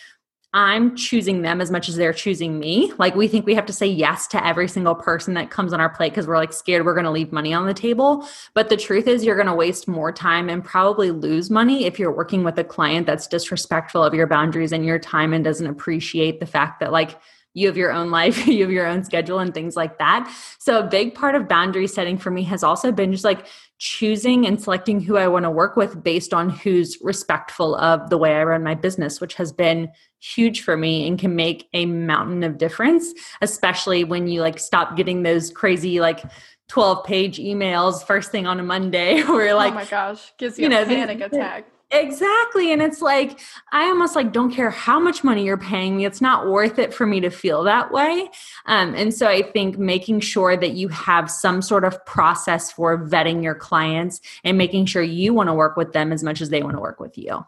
I'm 0.58 0.96
choosing 0.96 1.44
them 1.44 1.62
as 1.62 1.70
much 1.70 1.88
as 1.88 1.98
they're 1.98 2.12
choosing 2.12 2.58
me. 2.58 2.92
Like 2.98 3.14
we 3.14 3.28
think 3.28 3.46
we 3.46 3.54
have 3.54 3.68
to 3.68 3.74
say 3.74 3.86
yes 3.86 4.26
to 4.30 4.44
every 4.44 4.68
single 4.68 4.96
person 4.96 5.36
that 5.36 5.52
comes 5.52 5.72
on 5.72 5.80
our 5.80 5.88
plate 5.88 6.14
because 6.14 6.26
we're 6.26 6.38
like 6.38 6.52
scared 6.52 6.84
we're 6.84 6.96
going 6.96 7.04
to 7.04 7.12
leave 7.12 7.32
money 7.32 7.54
on 7.54 7.68
the 7.68 7.76
table. 7.76 8.28
But 8.56 8.70
the 8.70 8.76
truth 8.76 9.08
is, 9.08 9.24
you're 9.24 9.36
going 9.36 9.46
to 9.46 9.54
waste 9.54 9.88
more 9.88 10.12
time 10.12 10.50
and 10.50 10.66
probably 10.66 11.12
lose 11.12 11.52
money 11.52 11.86
if 11.86 12.00
you're 12.00 12.12
working 12.12 12.44
with 12.44 12.58
a 12.58 12.64
client 12.64 13.06
that's 13.06 13.28
disrespectful 13.28 14.04
of 14.04 14.16
your 14.16 14.26
boundaries 14.26 14.72
and 14.72 14.84
your 14.84 14.98
time 14.98 15.32
and 15.32 15.44
doesn't 15.44 15.68
appreciate 15.68 16.40
the 16.40 16.48
fact 16.48 16.80
that 16.80 16.92
like 16.92 17.20
you 17.58 17.66
have 17.66 17.76
your 17.76 17.92
own 17.92 18.12
life, 18.12 18.46
you 18.48 18.62
have 18.62 18.72
your 18.72 18.86
own 18.86 19.04
schedule 19.04 19.40
and 19.40 19.52
things 19.52 19.76
like 19.76 19.98
that. 19.98 20.32
So 20.60 20.80
a 20.80 20.84
big 20.84 21.16
part 21.16 21.34
of 21.34 21.48
boundary 21.48 21.88
setting 21.88 22.18
for 22.18 22.30
me 22.30 22.44
has 22.44 22.64
also 22.64 22.92
been 22.92 23.12
just 23.12 23.24
like 23.24 23.48
choosing 23.80 24.46
and 24.46 24.62
selecting 24.62 25.02
who 25.02 25.18
I 25.18 25.28
want 25.28 25.44
to 25.44 25.50
work 25.50 25.76
with 25.76 26.04
based 26.04 26.36
on 26.36 26.52
who's 26.52 27.00
respectful 27.02 27.76
of 27.76 28.12
the 28.12 28.18
way 28.18 28.36
I 28.36 28.44
run 28.44 28.64
my 28.64 28.76
business, 28.76 29.20
which 29.20 29.34
has 29.36 29.52
been 29.52 29.90
huge 30.20 30.62
for 30.62 30.78
me 30.78 31.08
and 31.08 31.18
can 31.18 31.36
make 31.36 31.68
a 31.74 31.88
mountain 31.88 32.44
of 32.44 32.60
difference, 32.60 33.12
especially 33.42 34.04
when 34.04 34.28
you 34.28 34.42
like 34.42 34.60
stop 34.60 34.96
getting 34.96 35.24
those 35.24 35.50
crazy 35.50 36.00
like 36.00 36.24
12 36.70 37.06
page 37.06 37.40
emails 37.40 38.06
first 38.06 38.32
thing 38.32 38.46
on 38.46 38.60
a 38.60 38.64
Monday 38.64 39.24
where 39.24 39.54
oh 39.54 39.58
like, 39.58 39.72
oh 39.72 39.76
my 39.76 39.86
gosh, 39.86 40.32
gives 40.38 40.60
you, 40.60 40.64
you 40.64 40.70
know, 40.70 40.84
a 40.84 40.86
panic 40.86 41.22
attack. 41.22 41.66
Exactly. 41.90 42.74
And 42.74 42.82
it's 42.82 43.02
like, 43.02 43.40
I 43.72 43.84
almost 43.84 44.14
like 44.14 44.34
don't 44.34 44.52
care 44.52 44.70
how 44.70 45.00
much 45.00 45.24
money 45.24 45.46
you're 45.46 45.58
paying 45.58 45.96
me. 45.96 46.06
It's 46.06 46.20
not 46.20 46.48
worth 46.48 46.80
it 46.80 46.94
for 46.94 47.06
me 47.06 47.22
to 47.22 47.30
feel 47.30 47.64
that 47.64 47.92
way. 47.94 48.30
Um, 48.66 48.94
and 48.94 49.14
so 49.14 49.26
I 49.28 49.42
think 49.42 49.78
making 49.78 50.20
sure 50.20 50.58
that 50.58 50.74
you 50.74 50.90
have 50.90 51.32
some 51.32 51.62
sort 51.62 51.86
of 51.86 52.06
process 52.06 52.72
for 52.74 52.98
vetting 52.98 53.42
your 53.42 53.56
clients 53.56 54.20
and 54.44 54.58
making 54.58 54.88
sure 54.88 55.02
you 55.02 55.34
want 55.34 55.48
to 55.48 55.54
work 55.54 55.78
with 55.78 55.94
them 55.94 56.12
as 56.12 56.24
much 56.24 56.42
as 56.42 56.50
they 56.50 56.62
want 56.62 56.76
to 56.76 56.82
work 56.82 57.00
with 57.00 57.18
you. 57.18 57.46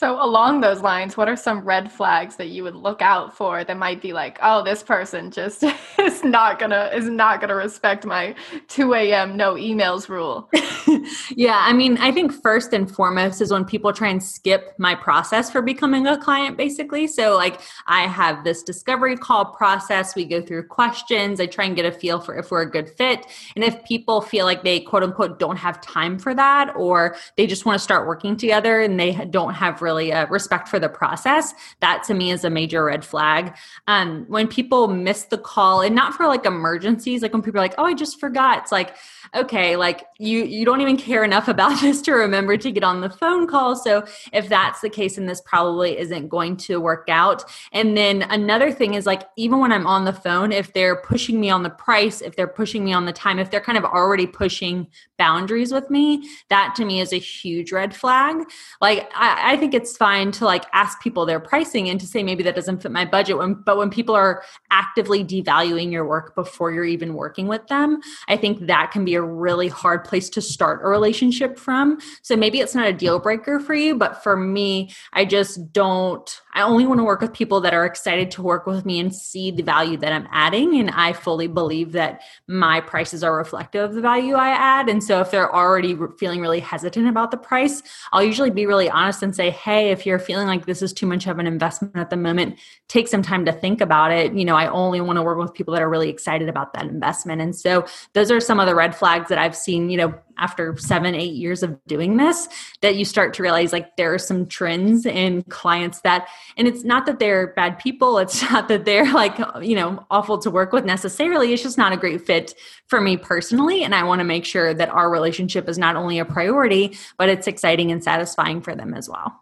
So 0.00 0.16
along 0.24 0.62
those 0.62 0.80
lines, 0.80 1.18
what 1.18 1.28
are 1.28 1.36
some 1.36 1.60
red 1.60 1.92
flags 1.92 2.36
that 2.36 2.48
you 2.48 2.62
would 2.62 2.74
look 2.74 3.02
out 3.02 3.36
for 3.36 3.64
that 3.64 3.76
might 3.76 4.00
be 4.00 4.14
like, 4.14 4.38
oh, 4.40 4.64
this 4.64 4.82
person 4.82 5.30
just 5.30 5.62
is 5.98 6.24
not 6.24 6.58
gonna 6.58 6.90
is 6.94 7.06
not 7.06 7.38
gonna 7.42 7.54
respect 7.54 8.06
my 8.06 8.34
2 8.68 8.94
a.m. 8.94 9.36
no 9.36 9.56
emails 9.56 10.08
rule? 10.08 10.48
yeah, 11.36 11.58
I 11.66 11.74
mean, 11.74 11.98
I 11.98 12.12
think 12.12 12.32
first 12.32 12.72
and 12.72 12.90
foremost 12.90 13.42
is 13.42 13.52
when 13.52 13.66
people 13.66 13.92
try 13.92 14.08
and 14.08 14.22
skip 14.22 14.72
my 14.78 14.94
process 14.94 15.50
for 15.50 15.60
becoming 15.60 16.06
a 16.06 16.16
client, 16.16 16.56
basically. 16.56 17.06
So 17.06 17.36
like 17.36 17.60
I 17.86 18.06
have 18.06 18.42
this 18.42 18.62
discovery 18.62 19.18
call 19.18 19.44
process, 19.44 20.16
we 20.16 20.24
go 20.24 20.40
through 20.40 20.68
questions, 20.68 21.40
I 21.40 21.46
try 21.46 21.66
and 21.66 21.76
get 21.76 21.84
a 21.84 21.92
feel 21.92 22.20
for 22.20 22.38
if 22.38 22.50
we're 22.50 22.62
a 22.62 22.70
good 22.70 22.88
fit. 22.88 23.26
And 23.54 23.62
if 23.62 23.84
people 23.84 24.22
feel 24.22 24.46
like 24.46 24.64
they 24.64 24.80
quote 24.80 25.02
unquote 25.02 25.38
don't 25.38 25.58
have 25.58 25.78
time 25.82 26.18
for 26.18 26.34
that, 26.34 26.74
or 26.74 27.16
they 27.36 27.46
just 27.46 27.66
want 27.66 27.78
to 27.78 27.84
start 27.84 28.06
working 28.06 28.34
together 28.34 28.80
and 28.80 28.98
they 28.98 29.12
don't 29.26 29.52
have 29.52 29.82
really 29.82 29.89
a 29.98 30.26
respect 30.26 30.68
for 30.68 30.78
the 30.78 30.88
process, 30.88 31.52
that 31.80 32.02
to 32.04 32.14
me 32.14 32.30
is 32.30 32.44
a 32.44 32.50
major 32.50 32.84
red 32.84 33.04
flag. 33.04 33.56
Um, 33.86 34.24
when 34.28 34.46
people 34.46 34.88
miss 34.88 35.24
the 35.24 35.38
call 35.38 35.80
and 35.80 35.94
not 35.94 36.14
for 36.14 36.26
like 36.26 36.46
emergencies, 36.46 37.22
like 37.22 37.32
when 37.32 37.42
people 37.42 37.58
are 37.60 37.64
like, 37.64 37.74
oh, 37.78 37.84
I 37.84 37.94
just 37.94 38.20
forgot, 38.20 38.58
it's 38.58 38.72
like, 38.72 38.96
okay, 39.34 39.76
like 39.76 40.04
you 40.18 40.44
you 40.44 40.64
don't 40.64 40.80
even 40.80 40.96
care 40.96 41.24
enough 41.24 41.48
about 41.48 41.80
this 41.80 42.02
to 42.02 42.12
remember 42.12 42.56
to 42.56 42.70
get 42.70 42.84
on 42.84 43.00
the 43.00 43.10
phone 43.10 43.46
call. 43.46 43.76
So 43.76 44.04
if 44.32 44.48
that's 44.48 44.80
the 44.80 44.90
case, 44.90 45.16
then 45.16 45.26
this 45.26 45.40
probably 45.40 45.98
isn't 45.98 46.28
going 46.28 46.56
to 46.58 46.80
work 46.80 47.08
out. 47.08 47.44
And 47.72 47.96
then 47.96 48.22
another 48.22 48.70
thing 48.70 48.94
is 48.94 49.06
like 49.06 49.22
even 49.36 49.58
when 49.58 49.72
I'm 49.72 49.86
on 49.86 50.04
the 50.04 50.12
phone, 50.12 50.52
if 50.52 50.72
they're 50.72 50.96
pushing 50.96 51.40
me 51.40 51.50
on 51.50 51.62
the 51.62 51.70
price, 51.70 52.20
if 52.20 52.36
they're 52.36 52.46
pushing 52.46 52.84
me 52.84 52.92
on 52.92 53.06
the 53.06 53.12
time, 53.12 53.38
if 53.38 53.50
they're 53.50 53.60
kind 53.60 53.78
of 53.78 53.84
already 53.84 54.26
pushing 54.26 54.88
boundaries 55.16 55.72
with 55.72 55.88
me, 55.90 56.28
that 56.48 56.74
to 56.76 56.84
me 56.84 57.00
is 57.00 57.12
a 57.12 57.18
huge 57.18 57.72
red 57.72 57.94
flag. 57.94 58.36
Like 58.80 59.10
I, 59.14 59.52
I 59.52 59.56
think 59.56 59.74
it's 59.74 59.79
fine 59.96 60.32
to 60.32 60.44
like 60.44 60.64
ask 60.72 61.00
people 61.00 61.26
their 61.26 61.40
pricing 61.40 61.88
and 61.88 62.00
to 62.00 62.06
say 62.06 62.22
maybe 62.22 62.42
that 62.42 62.54
doesn't 62.54 62.82
fit 62.82 62.90
my 62.90 63.04
budget. 63.04 63.38
When, 63.38 63.54
but 63.54 63.76
when 63.76 63.90
people 63.90 64.14
are 64.14 64.42
actively 64.70 65.24
devaluing 65.24 65.92
your 65.92 66.06
work 66.06 66.34
before 66.34 66.72
you're 66.72 66.84
even 66.84 67.14
working 67.14 67.46
with 67.46 67.66
them, 67.68 68.00
I 68.28 68.36
think 68.36 68.66
that 68.66 68.90
can 68.90 69.04
be 69.04 69.14
a 69.14 69.22
really 69.22 69.68
hard 69.68 70.04
place 70.04 70.28
to 70.30 70.40
start 70.40 70.80
a 70.82 70.88
relationship 70.88 71.58
from. 71.58 71.98
So 72.22 72.36
maybe 72.36 72.60
it's 72.60 72.74
not 72.74 72.88
a 72.88 72.92
deal 72.92 73.18
breaker 73.18 73.60
for 73.60 73.74
you, 73.74 73.96
but 73.96 74.22
for 74.22 74.36
me, 74.36 74.92
I 75.12 75.24
just 75.24 75.72
don't, 75.72 76.40
I 76.52 76.62
only 76.62 76.86
want 76.86 76.98
to 76.98 77.04
work 77.04 77.20
with 77.20 77.32
people 77.32 77.60
that 77.60 77.74
are 77.74 77.84
excited 77.84 78.30
to 78.32 78.42
work 78.42 78.66
with 78.66 78.84
me 78.84 78.98
and 78.98 79.14
see 79.14 79.50
the 79.50 79.62
value 79.62 79.96
that 79.98 80.12
I'm 80.12 80.28
adding. 80.32 80.78
And 80.78 80.90
I 80.90 81.12
fully 81.12 81.46
believe 81.46 81.92
that 81.92 82.22
my 82.48 82.80
prices 82.80 83.22
are 83.22 83.36
reflective 83.36 83.90
of 83.90 83.94
the 83.94 84.00
value 84.00 84.34
I 84.34 84.50
add. 84.50 84.88
And 84.88 85.02
so 85.02 85.20
if 85.20 85.30
they're 85.30 85.54
already 85.54 85.96
feeling 86.18 86.40
really 86.40 86.60
hesitant 86.60 87.08
about 87.08 87.30
the 87.30 87.36
price, 87.36 87.82
I'll 88.12 88.22
usually 88.22 88.50
be 88.50 88.66
really 88.66 88.90
honest 88.90 89.22
and 89.22 89.34
say, 89.34 89.50
hey, 89.50 89.69
if 89.78 90.06
you're 90.06 90.18
feeling 90.18 90.46
like 90.46 90.66
this 90.66 90.82
is 90.82 90.92
too 90.92 91.06
much 91.06 91.26
of 91.26 91.38
an 91.38 91.46
investment 91.46 91.96
at 91.96 92.10
the 92.10 92.16
moment, 92.16 92.58
take 92.88 93.08
some 93.08 93.22
time 93.22 93.44
to 93.44 93.52
think 93.52 93.80
about 93.80 94.12
it. 94.12 94.32
You 94.34 94.44
know, 94.44 94.56
I 94.56 94.68
only 94.68 95.00
want 95.00 95.16
to 95.16 95.22
work 95.22 95.38
with 95.38 95.54
people 95.54 95.74
that 95.74 95.82
are 95.82 95.88
really 95.88 96.08
excited 96.08 96.48
about 96.48 96.72
that 96.74 96.84
investment. 96.84 97.40
And 97.40 97.54
so 97.54 97.86
those 98.12 98.30
are 98.30 98.40
some 98.40 98.60
of 98.60 98.66
the 98.66 98.74
red 98.74 98.94
flags 98.94 99.28
that 99.28 99.38
I've 99.38 99.56
seen, 99.56 99.90
you 99.90 99.96
know, 99.96 100.14
after 100.40 100.76
seven, 100.78 101.14
eight 101.14 101.34
years 101.34 101.62
of 101.62 101.78
doing 101.86 102.16
this, 102.16 102.48
that 102.80 102.96
you 102.96 103.04
start 103.04 103.34
to 103.34 103.42
realize 103.42 103.72
like 103.72 103.96
there 103.96 104.12
are 104.12 104.18
some 104.18 104.46
trends 104.46 105.04
in 105.06 105.42
clients 105.44 106.00
that, 106.00 106.28
and 106.56 106.66
it's 106.66 106.82
not 106.82 107.06
that 107.06 107.18
they're 107.18 107.48
bad 107.48 107.78
people. 107.78 108.18
It's 108.18 108.42
not 108.50 108.68
that 108.68 108.84
they're 108.84 109.12
like, 109.12 109.38
you 109.62 109.76
know, 109.76 110.04
awful 110.10 110.38
to 110.38 110.50
work 110.50 110.72
with 110.72 110.84
necessarily. 110.84 111.52
It's 111.52 111.62
just 111.62 111.78
not 111.78 111.92
a 111.92 111.96
great 111.96 112.26
fit 112.26 112.54
for 112.86 113.00
me 113.00 113.16
personally. 113.16 113.84
And 113.84 113.94
I 113.94 114.02
want 114.02 114.20
to 114.20 114.24
make 114.24 114.44
sure 114.44 114.74
that 114.74 114.88
our 114.88 115.10
relationship 115.10 115.68
is 115.68 115.78
not 115.78 115.96
only 115.96 116.18
a 116.18 116.24
priority, 116.24 116.96
but 117.18 117.28
it's 117.28 117.46
exciting 117.46 117.92
and 117.92 118.02
satisfying 118.02 118.62
for 118.62 118.74
them 118.74 118.94
as 118.94 119.08
well. 119.08 119.40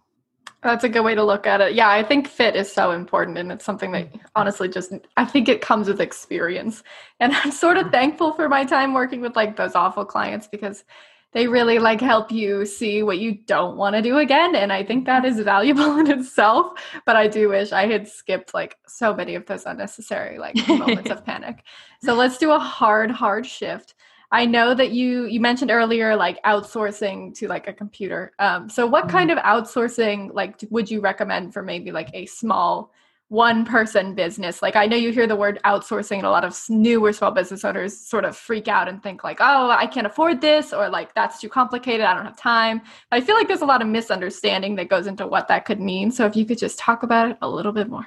That's 0.69 0.85
a 0.85 0.89
good 0.91 1.01
way 1.01 1.15
to 1.15 1.25
look 1.25 1.47
at 1.47 1.63
it. 1.63 1.75
Yeah, 1.75 1.89
I 1.89 2.03
think 2.03 2.29
fit 2.29 2.55
is 2.55 2.71
so 2.71 2.91
important 2.91 3.39
and 3.39 3.51
it's 3.51 3.65
something 3.65 3.91
that 3.93 4.13
mm-hmm. 4.13 4.19
honestly 4.37 4.69
just 4.69 4.93
I 5.17 5.25
think 5.25 5.49
it 5.49 5.63
comes 5.63 5.89
with 5.89 5.99
experience. 5.99 6.83
And 7.21 7.33
I'm 7.33 7.53
sort 7.53 7.79
of 7.79 7.85
mm-hmm. 7.85 7.93
thankful 7.93 8.35
for 8.35 8.51
my 8.51 8.67
time 8.67 8.93
working 8.93 9.23
with 9.23 9.35
like 9.35 9.57
those 9.57 9.75
awful 9.75 10.05
clients 10.05 10.47
because 10.47 10.85
they 11.33 11.47
really 11.47 11.79
like 11.79 12.03
help 12.03 12.31
you 12.31 12.67
see 12.67 13.03
what 13.03 13.19
you 13.19 13.33
don't 13.33 13.79
want 13.79 13.97
to 13.97 14.03
do 14.03 14.19
again 14.19 14.55
and 14.55 14.71
I 14.71 14.85
think 14.85 15.07
that 15.07 15.23
mm-hmm. 15.23 15.39
is 15.39 15.45
valuable 15.45 15.99
in 16.01 16.11
itself, 16.11 16.79
but 17.07 17.17
I 17.17 17.29
do 17.29 17.49
wish 17.49 17.73
I 17.73 17.87
had 17.87 18.07
skipped 18.07 18.53
like 18.53 18.77
so 18.87 19.15
many 19.15 19.37
of 19.37 19.47
those 19.47 19.65
unnecessary 19.65 20.39
like 20.39 20.55
moments 20.69 21.09
of 21.09 21.25
panic. 21.25 21.65
So 22.03 22.13
let's 22.13 22.37
do 22.37 22.51
a 22.51 22.59
hard 22.59 23.11
hard 23.11 23.47
shift. 23.47 23.95
I 24.31 24.45
know 24.45 24.75
that 24.75 24.91
you 24.91 25.25
you 25.25 25.41
mentioned 25.41 25.71
earlier 25.71 26.15
like 26.15 26.43
outsourcing 26.43 27.35
to 27.39 27.49
like 27.49 27.67
a 27.67 27.73
computer. 27.73 28.33
Um, 28.39 28.69
so 28.69 28.87
what 28.87 29.05
mm-hmm. 29.05 29.17
kind 29.17 29.31
of 29.31 29.39
outsourcing 29.39 30.35
like 30.35 30.63
would 30.71 30.91
you 30.91 31.01
recommend 31.01 31.55
for 31.55 31.63
maybe 31.63 31.93
like 31.93 32.11
a 32.13 32.27
small 32.27 32.93
one 33.29 33.65
person 33.65 34.15
business? 34.15 34.61
Like 34.61 34.77
I 34.77 34.87
know 34.87 34.97
you 34.97 35.13
hear 35.13 35.27
the 35.27 35.37
word 35.37 35.61
outsourcing 35.65 36.19
and 36.19 36.27
a 36.27 36.31
lot 36.31 36.45
of 36.45 36.59
newer 36.69 37.13
small 37.13 37.31
business 37.31 37.65
owners 37.65 37.99
sort 37.99 38.27
of 38.27 38.37
freak 38.37 38.69
out 38.69 38.87
and 38.89 39.03
think 39.03 39.25
like, 39.25 39.39
"Oh, 39.41 39.71
I 39.71 39.87
can't 39.87 40.07
afford 40.07 40.43
this," 40.43 40.75
or 40.75 40.91
like 40.91 41.15
that's 41.15 41.41
too 41.41 41.49
complicated, 41.49 42.05
I 42.05 42.15
don't 42.15 42.27
have 42.27 42.39
time. 42.39 42.83
But 43.11 43.19
I 43.19 43.21
feel 43.23 43.35
like 43.35 43.49
there's 43.49 43.63
a 43.63 43.67
lot 43.67 43.81
of 43.81 43.89
misunderstanding 43.89 44.77
that 44.77 44.91
goes 44.91 45.07
into 45.07 45.27
what 45.27 45.49
that 45.49 45.65
could 45.65 45.81
mean. 45.81 46.11
So 46.11 46.27
if 46.27 46.37
you 46.37 46.45
could 46.45 46.59
just 46.59 46.79
talk 46.79 47.03
about 47.03 47.31
it 47.31 47.39
a 47.41 47.49
little 47.49 47.73
bit 47.73 47.89
more. 47.89 48.07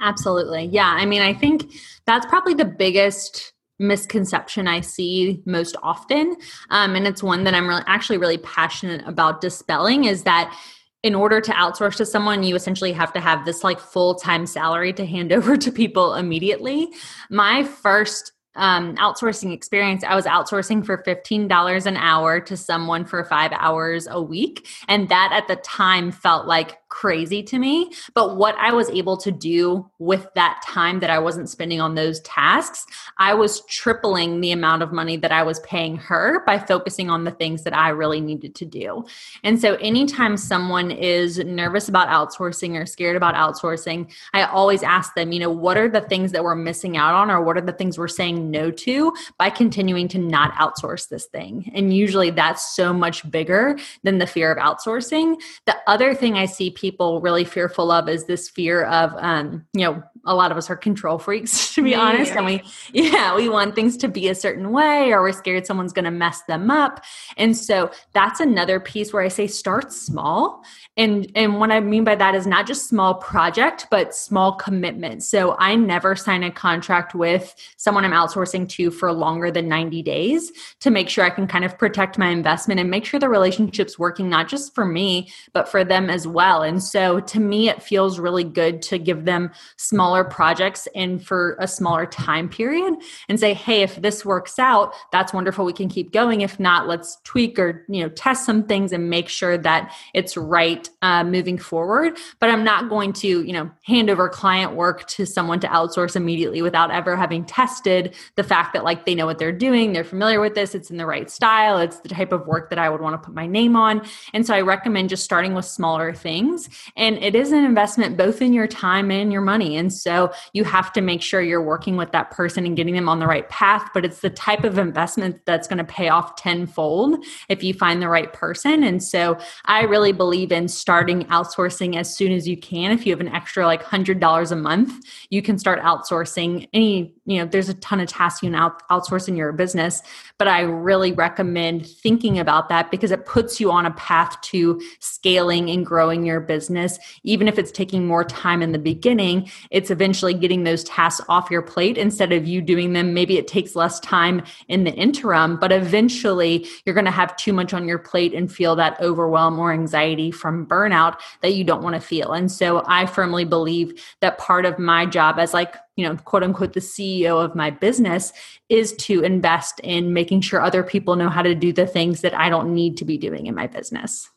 Absolutely. 0.00 0.64
Yeah, 0.64 0.88
I 0.88 1.04
mean, 1.06 1.22
I 1.22 1.34
think 1.34 1.72
that's 2.06 2.24
probably 2.26 2.54
the 2.54 2.64
biggest 2.64 3.52
misconception 3.80 4.68
I 4.68 4.82
see 4.82 5.42
most 5.46 5.74
often. 5.82 6.36
Um, 6.68 6.94
and 6.94 7.06
it's 7.06 7.22
one 7.22 7.44
that 7.44 7.54
I'm 7.54 7.66
really, 7.66 7.82
actually 7.86 8.18
really 8.18 8.38
passionate 8.38 9.02
about 9.06 9.40
dispelling 9.40 10.04
is 10.04 10.22
that 10.24 10.56
in 11.02 11.14
order 11.14 11.40
to 11.40 11.50
outsource 11.52 11.96
to 11.96 12.06
someone, 12.06 12.42
you 12.42 12.54
essentially 12.54 12.92
have 12.92 13.12
to 13.14 13.20
have 13.20 13.46
this 13.46 13.64
like 13.64 13.80
full 13.80 14.14
time 14.14 14.46
salary 14.46 14.92
to 14.92 15.06
hand 15.06 15.32
over 15.32 15.56
to 15.56 15.72
people 15.72 16.14
immediately. 16.14 16.90
My 17.30 17.64
first 17.64 18.32
um, 18.56 18.96
outsourcing 18.96 19.52
experience, 19.52 20.02
I 20.04 20.14
was 20.14 20.24
outsourcing 20.24 20.84
for 20.84 21.02
$15 21.02 21.86
an 21.86 21.96
hour 21.96 22.40
to 22.40 22.56
someone 22.56 23.04
for 23.04 23.24
five 23.24 23.52
hours 23.52 24.08
a 24.10 24.20
week. 24.20 24.66
And 24.88 25.08
that 25.08 25.30
at 25.32 25.48
the 25.48 25.56
time 25.56 26.10
felt 26.10 26.46
like 26.46 26.78
crazy 26.88 27.42
to 27.44 27.58
me. 27.58 27.92
But 28.14 28.36
what 28.36 28.56
I 28.58 28.72
was 28.72 28.90
able 28.90 29.16
to 29.18 29.30
do 29.30 29.88
with 29.98 30.26
that 30.34 30.60
time 30.66 30.98
that 31.00 31.08
I 31.08 31.20
wasn't 31.20 31.48
spending 31.48 31.80
on 31.80 31.94
those 31.94 32.20
tasks, 32.20 32.84
I 33.16 33.32
was 33.32 33.64
tripling 33.66 34.40
the 34.40 34.50
amount 34.50 34.82
of 34.82 34.92
money 34.92 35.16
that 35.18 35.30
I 35.30 35.44
was 35.44 35.60
paying 35.60 35.96
her 35.96 36.44
by 36.44 36.58
focusing 36.58 37.08
on 37.08 37.24
the 37.24 37.30
things 37.30 37.62
that 37.62 37.76
I 37.76 37.90
really 37.90 38.20
needed 38.20 38.56
to 38.56 38.64
do. 38.64 39.04
And 39.44 39.60
so 39.60 39.76
anytime 39.76 40.36
someone 40.36 40.90
is 40.90 41.38
nervous 41.38 41.88
about 41.88 42.08
outsourcing 42.08 42.74
or 42.74 42.86
scared 42.86 43.16
about 43.16 43.36
outsourcing, 43.36 44.12
I 44.34 44.42
always 44.42 44.82
ask 44.82 45.14
them, 45.14 45.30
you 45.30 45.38
know, 45.38 45.50
what 45.50 45.76
are 45.78 45.88
the 45.88 46.00
things 46.00 46.32
that 46.32 46.42
we're 46.42 46.56
missing 46.56 46.96
out 46.96 47.14
on 47.14 47.30
or 47.30 47.40
what 47.42 47.56
are 47.56 47.62
the 47.62 47.72
things 47.72 47.98
we're 47.98 48.08
saying 48.08 48.39
no 48.40 48.70
to 48.70 49.12
by 49.38 49.50
continuing 49.50 50.08
to 50.08 50.18
not 50.18 50.52
outsource 50.54 51.08
this 51.08 51.26
thing. 51.26 51.70
And 51.74 51.94
usually 51.94 52.30
that's 52.30 52.74
so 52.74 52.92
much 52.92 53.28
bigger 53.30 53.78
than 54.02 54.18
the 54.18 54.26
fear 54.26 54.52
of 54.52 54.58
outsourcing. 54.58 55.36
The 55.66 55.76
other 55.86 56.14
thing 56.14 56.34
I 56.34 56.46
see 56.46 56.70
people 56.70 57.20
really 57.20 57.44
fearful 57.44 57.90
of 57.90 58.08
is 58.08 58.24
this 58.24 58.48
fear 58.48 58.84
of, 58.84 59.12
um, 59.18 59.66
you 59.72 59.82
know, 59.82 60.02
a 60.26 60.34
lot 60.34 60.50
of 60.50 60.58
us 60.58 60.68
are 60.68 60.76
control 60.76 61.18
freaks 61.18 61.74
to 61.74 61.82
be 61.82 61.90
yeah. 61.90 62.00
honest 62.00 62.32
and 62.32 62.46
we 62.46 62.62
yeah 62.92 63.34
we 63.34 63.48
want 63.48 63.74
things 63.74 63.96
to 63.96 64.08
be 64.08 64.28
a 64.28 64.34
certain 64.34 64.70
way 64.70 65.10
or 65.12 65.22
we're 65.22 65.32
scared 65.32 65.66
someone's 65.66 65.92
going 65.92 66.04
to 66.04 66.10
mess 66.10 66.42
them 66.42 66.70
up. 66.70 67.04
And 67.36 67.56
so 67.56 67.90
that's 68.12 68.40
another 68.40 68.80
piece 68.80 69.12
where 69.12 69.22
i 69.22 69.28
say 69.28 69.46
start 69.46 69.92
small. 69.92 70.64
And 70.96 71.30
and 71.34 71.58
what 71.58 71.70
i 71.70 71.80
mean 71.80 72.04
by 72.04 72.14
that 72.16 72.34
is 72.34 72.46
not 72.46 72.66
just 72.66 72.88
small 72.88 73.14
project 73.14 73.86
but 73.90 74.14
small 74.14 74.52
commitment. 74.52 75.22
So 75.22 75.56
i 75.58 75.74
never 75.74 76.14
sign 76.16 76.42
a 76.42 76.50
contract 76.50 77.14
with 77.14 77.54
someone 77.76 78.04
i'm 78.04 78.12
outsourcing 78.12 78.68
to 78.70 78.90
for 78.90 79.12
longer 79.12 79.50
than 79.50 79.68
90 79.68 80.02
days 80.02 80.52
to 80.80 80.90
make 80.90 81.08
sure 81.08 81.24
i 81.24 81.30
can 81.30 81.46
kind 81.46 81.64
of 81.64 81.78
protect 81.78 82.18
my 82.18 82.28
investment 82.28 82.80
and 82.80 82.90
make 82.90 83.04
sure 83.04 83.18
the 83.20 83.28
relationship's 83.28 83.98
working 83.98 84.28
not 84.28 84.48
just 84.48 84.74
for 84.74 84.84
me 84.84 85.30
but 85.52 85.68
for 85.68 85.84
them 85.84 86.10
as 86.10 86.26
well. 86.26 86.62
And 86.62 86.82
so 86.82 87.20
to 87.20 87.40
me 87.40 87.68
it 87.68 87.82
feels 87.82 88.18
really 88.18 88.44
good 88.44 88.82
to 88.82 88.98
give 88.98 89.24
them 89.24 89.50
small 89.76 90.09
smaller 90.10 90.24
projects 90.24 90.88
in 90.94 91.20
for 91.20 91.56
a 91.60 91.68
smaller 91.68 92.04
time 92.04 92.48
period 92.48 92.94
and 93.28 93.38
say 93.38 93.54
hey 93.54 93.82
if 93.82 93.94
this 94.02 94.24
works 94.24 94.58
out 94.58 94.92
that's 95.12 95.32
wonderful. 95.32 95.64
We 95.64 95.72
can 95.72 95.88
keep 95.88 96.12
going. 96.12 96.40
If 96.40 96.58
not 96.58 96.88
let's 96.88 97.18
tweak 97.24 97.58
or 97.58 97.84
you 97.88 98.02
know 98.02 98.08
test 98.10 98.44
some 98.44 98.64
things 98.64 98.92
and 98.92 99.08
make 99.08 99.28
sure 99.28 99.58
that 99.58 99.92
it's 100.14 100.36
right 100.36 100.88
uh, 101.02 101.24
moving 101.24 101.58
forward. 101.58 102.16
But 102.38 102.50
i'm 102.50 102.64
not 102.64 102.88
going 102.88 103.12
to 103.12 103.28
you 103.42 103.52
know 103.52 103.70
hand 103.84 104.10
over 104.10 104.28
client 104.28 104.74
work 104.74 105.06
to 105.08 105.26
someone 105.26 105.60
to 105.60 105.68
outsource 105.68 106.16
immediately 106.16 106.62
without 106.62 106.90
ever 106.90 107.16
having 107.16 107.44
tested 107.44 108.14
the 108.36 108.42
fact 108.42 108.72
that 108.72 108.84
like 108.84 109.06
they 109.06 109.14
know 109.14 109.26
what 109.26 109.38
they're 109.38 109.52
doing 109.52 109.92
they're 109.92 110.04
familiar 110.04 110.40
with 110.40 110.54
this 110.54 110.74
it's 110.74 110.90
in 110.90 110.96
the 110.96 111.06
right 111.06 111.30
style 111.30 111.78
it's 111.78 112.00
the 112.00 112.08
type 112.08 112.32
of 112.32 112.46
work 112.46 112.70
that 112.70 112.78
i 112.78 112.88
would 112.88 113.00
want 113.00 113.14
to 113.14 113.24
put 113.24 113.34
my 113.34 113.46
name 113.46 113.76
on. 113.76 114.02
And 114.32 114.46
so 114.46 114.54
i 114.54 114.60
recommend 114.60 115.08
just 115.08 115.24
starting 115.24 115.54
with 115.54 115.64
smaller 115.64 116.12
things. 116.12 116.68
And 116.96 117.16
it 117.18 117.34
is 117.34 117.52
an 117.52 117.64
investment 117.64 118.16
both 118.16 118.42
in 118.42 118.52
your 118.52 118.66
time 118.66 119.10
and 119.10 119.32
your 119.32 119.42
money. 119.42 119.76
And 119.76 119.92
so 120.00 120.32
you 120.52 120.64
have 120.64 120.92
to 120.94 121.00
make 121.00 121.22
sure 121.22 121.40
you're 121.40 121.62
working 121.62 121.96
with 121.96 122.12
that 122.12 122.30
person 122.30 122.66
and 122.66 122.76
getting 122.76 122.94
them 122.94 123.08
on 123.08 123.18
the 123.18 123.26
right 123.26 123.48
path. 123.48 123.90
But 123.92 124.04
it's 124.04 124.20
the 124.20 124.30
type 124.30 124.64
of 124.64 124.78
investment 124.78 125.40
that's 125.46 125.68
going 125.68 125.78
to 125.78 125.84
pay 125.84 126.08
off 126.08 126.36
tenfold 126.36 127.24
if 127.48 127.62
you 127.62 127.74
find 127.74 128.00
the 128.00 128.08
right 128.08 128.32
person. 128.32 128.82
And 128.82 129.02
so 129.02 129.38
I 129.66 129.82
really 129.82 130.12
believe 130.12 130.52
in 130.52 130.68
starting 130.68 131.24
outsourcing 131.26 131.96
as 131.96 132.14
soon 132.14 132.32
as 132.32 132.48
you 132.48 132.56
can. 132.56 132.92
If 132.92 133.06
you 133.06 133.12
have 133.12 133.20
an 133.20 133.28
extra 133.28 133.66
like 133.66 133.82
$100 133.82 134.52
a 134.52 134.56
month, 134.56 135.04
you 135.30 135.42
can 135.42 135.58
start 135.58 135.80
outsourcing 135.80 136.68
any, 136.72 137.14
you 137.30 137.38
know, 137.38 137.46
there's 137.46 137.68
a 137.68 137.74
ton 137.74 138.00
of 138.00 138.08
tasks 138.08 138.42
you 138.42 138.50
can 138.50 138.56
out, 138.56 138.86
outsource 138.88 139.28
in 139.28 139.36
your 139.36 139.52
business. 139.52 140.02
But 140.36 140.48
I 140.48 140.62
really 140.62 141.12
recommend 141.12 141.86
thinking 141.86 142.40
about 142.40 142.68
that 142.70 142.90
because 142.90 143.12
it 143.12 143.24
puts 143.24 143.60
you 143.60 143.70
on 143.70 143.86
a 143.86 143.92
path 143.92 144.40
to 144.42 144.80
scaling 144.98 145.70
and 145.70 145.86
growing 145.86 146.26
your 146.26 146.40
business. 146.40 146.98
Even 147.22 147.46
if 147.46 147.56
it's 147.56 147.70
taking 147.70 148.04
more 148.04 148.24
time 148.24 148.62
in 148.62 148.72
the 148.72 148.78
beginning, 148.78 149.48
it's 149.70 149.92
eventually 149.92 150.34
getting 150.34 150.64
those 150.64 150.82
tasks 150.82 151.24
off 151.28 151.50
your 151.52 151.62
plate 151.62 151.96
instead 151.96 152.32
of 152.32 152.48
you 152.48 152.60
doing 152.60 152.94
them. 152.94 153.14
Maybe 153.14 153.38
it 153.38 153.46
takes 153.46 153.76
less 153.76 154.00
time 154.00 154.42
in 154.66 154.82
the 154.82 154.92
interim, 154.92 155.56
but 155.56 155.70
eventually 155.70 156.66
you're 156.84 156.94
going 156.96 157.04
to 157.04 157.12
have 157.12 157.36
too 157.36 157.52
much 157.52 157.72
on 157.72 157.86
your 157.86 157.98
plate 157.98 158.34
and 158.34 158.50
feel 158.50 158.74
that 158.74 159.00
overwhelm 159.00 159.56
or 159.56 159.72
anxiety 159.72 160.32
from 160.32 160.66
burnout 160.66 161.20
that 161.42 161.54
you 161.54 161.62
don't 161.62 161.82
want 161.82 161.94
to 161.94 162.00
feel. 162.00 162.32
And 162.32 162.50
so 162.50 162.82
I 162.88 163.06
firmly 163.06 163.44
believe 163.44 164.02
that 164.20 164.38
part 164.38 164.66
of 164.66 164.80
my 164.80 165.06
job 165.06 165.38
as 165.38 165.54
like 165.54 165.76
you 166.00 166.08
know, 166.08 166.16
quote 166.16 166.42
unquote, 166.42 166.72
the 166.72 166.80
CEO 166.80 167.44
of 167.44 167.54
my 167.54 167.70
business 167.70 168.32
is 168.68 168.94
to 168.94 169.20
invest 169.20 169.80
in 169.80 170.12
making 170.14 170.40
sure 170.40 170.60
other 170.60 170.82
people 170.82 171.14
know 171.14 171.28
how 171.28 171.42
to 171.42 171.54
do 171.54 171.72
the 171.72 171.86
things 171.86 172.22
that 172.22 172.34
I 172.34 172.48
don't 172.48 172.74
need 172.74 172.96
to 172.96 173.04
be 173.04 173.18
doing 173.18 173.46
in 173.46 173.54
my 173.54 173.66
business. 173.66 174.30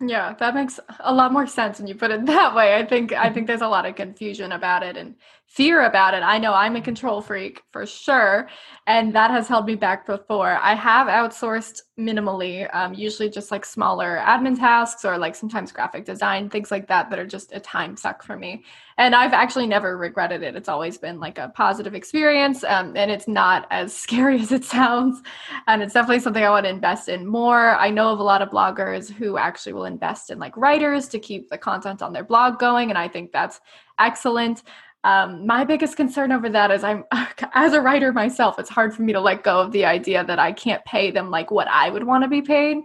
Yeah, 0.00 0.34
that 0.38 0.54
makes 0.54 0.78
a 1.00 1.12
lot 1.12 1.32
more 1.32 1.46
sense 1.46 1.78
when 1.78 1.88
you 1.88 1.94
put 1.94 2.10
it 2.10 2.26
that 2.26 2.54
way. 2.54 2.76
I 2.76 2.84
think 2.84 3.12
I 3.12 3.32
think 3.32 3.46
there's 3.46 3.62
a 3.62 3.68
lot 3.68 3.86
of 3.86 3.96
confusion 3.96 4.52
about 4.52 4.82
it 4.82 4.96
and 4.96 5.14
fear 5.48 5.86
about 5.86 6.12
it. 6.12 6.22
I 6.22 6.38
know 6.38 6.52
I'm 6.52 6.76
a 6.76 6.80
control 6.80 7.22
freak 7.22 7.62
for 7.72 7.86
sure, 7.86 8.48
and 8.86 9.14
that 9.14 9.30
has 9.30 9.48
held 9.48 9.64
me 9.64 9.76
back 9.76 10.06
before. 10.06 10.58
I 10.60 10.74
have 10.74 11.08
outsourced 11.08 11.80
minimally, 11.98 12.68
um, 12.74 12.92
usually 12.92 13.30
just 13.30 13.50
like 13.50 13.64
smaller 13.64 14.22
admin 14.24 14.58
tasks 14.58 15.06
or 15.06 15.16
like 15.16 15.34
sometimes 15.34 15.72
graphic 15.72 16.04
design, 16.04 16.50
things 16.50 16.70
like 16.70 16.86
that, 16.88 17.08
that 17.08 17.18
are 17.18 17.26
just 17.26 17.52
a 17.54 17.60
time 17.60 17.96
suck 17.96 18.22
for 18.22 18.36
me. 18.36 18.62
And 18.98 19.14
I've 19.14 19.32
actually 19.32 19.66
never 19.66 19.96
regretted 19.96 20.42
it. 20.42 20.54
It's 20.54 20.68
always 20.68 20.98
been 20.98 21.18
like 21.18 21.38
a 21.38 21.48
positive 21.48 21.94
experience, 21.94 22.62
um, 22.62 22.94
and 22.94 23.10
it's 23.10 23.26
not 23.26 23.66
as 23.70 23.96
scary 23.96 24.40
as 24.40 24.52
it 24.52 24.66
sounds. 24.66 25.22
And 25.66 25.82
it's 25.82 25.94
definitely 25.94 26.20
something 26.20 26.44
I 26.44 26.50
want 26.50 26.66
to 26.66 26.70
invest 26.70 27.08
in 27.08 27.26
more. 27.26 27.74
I 27.76 27.88
know 27.88 28.12
of 28.12 28.20
a 28.20 28.22
lot 28.22 28.42
of 28.42 28.50
bloggers 28.50 29.10
who 29.10 29.38
actually 29.38 29.72
will 29.72 29.86
invest 29.86 30.28
in 30.28 30.38
like 30.38 30.56
writers 30.58 31.08
to 31.08 31.18
keep 31.18 31.48
the 31.48 31.56
content 31.56 32.02
on 32.02 32.12
their 32.12 32.24
blog 32.24 32.58
going, 32.58 32.90
and 32.90 32.98
I 32.98 33.08
think 33.08 33.32
that's 33.32 33.60
excellent. 33.98 34.62
Um, 35.04 35.46
my 35.46 35.64
biggest 35.64 35.96
concern 35.96 36.32
over 36.32 36.48
that 36.48 36.70
is 36.70 36.82
I'm 36.82 37.04
as 37.54 37.72
a 37.72 37.80
writer 37.80 38.12
myself, 38.12 38.58
it's 38.58 38.70
hard 38.70 38.94
for 38.94 39.02
me 39.02 39.12
to 39.12 39.20
let 39.20 39.42
go 39.42 39.60
of 39.60 39.72
the 39.72 39.84
idea 39.84 40.24
that 40.24 40.38
I 40.38 40.52
can't 40.52 40.84
pay 40.84 41.10
them 41.10 41.30
like 41.30 41.50
what 41.50 41.68
I 41.68 41.90
would 41.90 42.04
want 42.04 42.24
to 42.24 42.28
be 42.28 42.42
paid. 42.42 42.78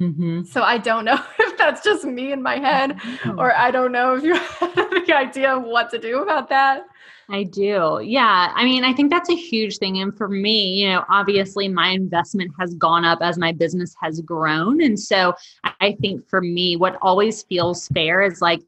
Mm-hmm. 0.00 0.44
So 0.44 0.62
I 0.62 0.78
don't 0.78 1.04
know 1.04 1.18
if 1.38 1.56
that's 1.56 1.82
just 1.82 2.04
me 2.04 2.32
in 2.32 2.42
my 2.42 2.58
head, 2.58 3.00
or 3.38 3.56
I 3.56 3.70
don't 3.70 3.92
know 3.92 4.14
if 4.14 4.22
you 4.22 4.34
have 4.60 4.74
the 4.74 5.14
idea 5.16 5.56
of 5.56 5.64
what 5.64 5.90
to 5.90 5.98
do 5.98 6.22
about 6.22 6.48
that. 6.50 6.84
I 7.28 7.42
do. 7.42 8.00
Yeah. 8.04 8.52
I 8.54 8.64
mean, 8.64 8.84
I 8.84 8.92
think 8.92 9.10
that's 9.10 9.30
a 9.30 9.36
huge 9.36 9.78
thing. 9.78 10.00
And 10.00 10.16
for 10.16 10.28
me, 10.28 10.74
you 10.74 10.88
know, 10.88 11.04
obviously 11.10 11.68
my 11.68 11.88
investment 11.88 12.52
has 12.60 12.74
gone 12.74 13.04
up 13.04 13.18
as 13.20 13.36
my 13.36 13.50
business 13.50 13.96
has 14.00 14.20
grown. 14.20 14.80
And 14.80 14.98
so 14.98 15.34
I 15.80 15.96
think 16.00 16.28
for 16.28 16.40
me, 16.40 16.76
what 16.76 16.96
always 17.02 17.42
feels 17.42 17.88
fair 17.88 18.22
is 18.22 18.40
like, 18.40 18.62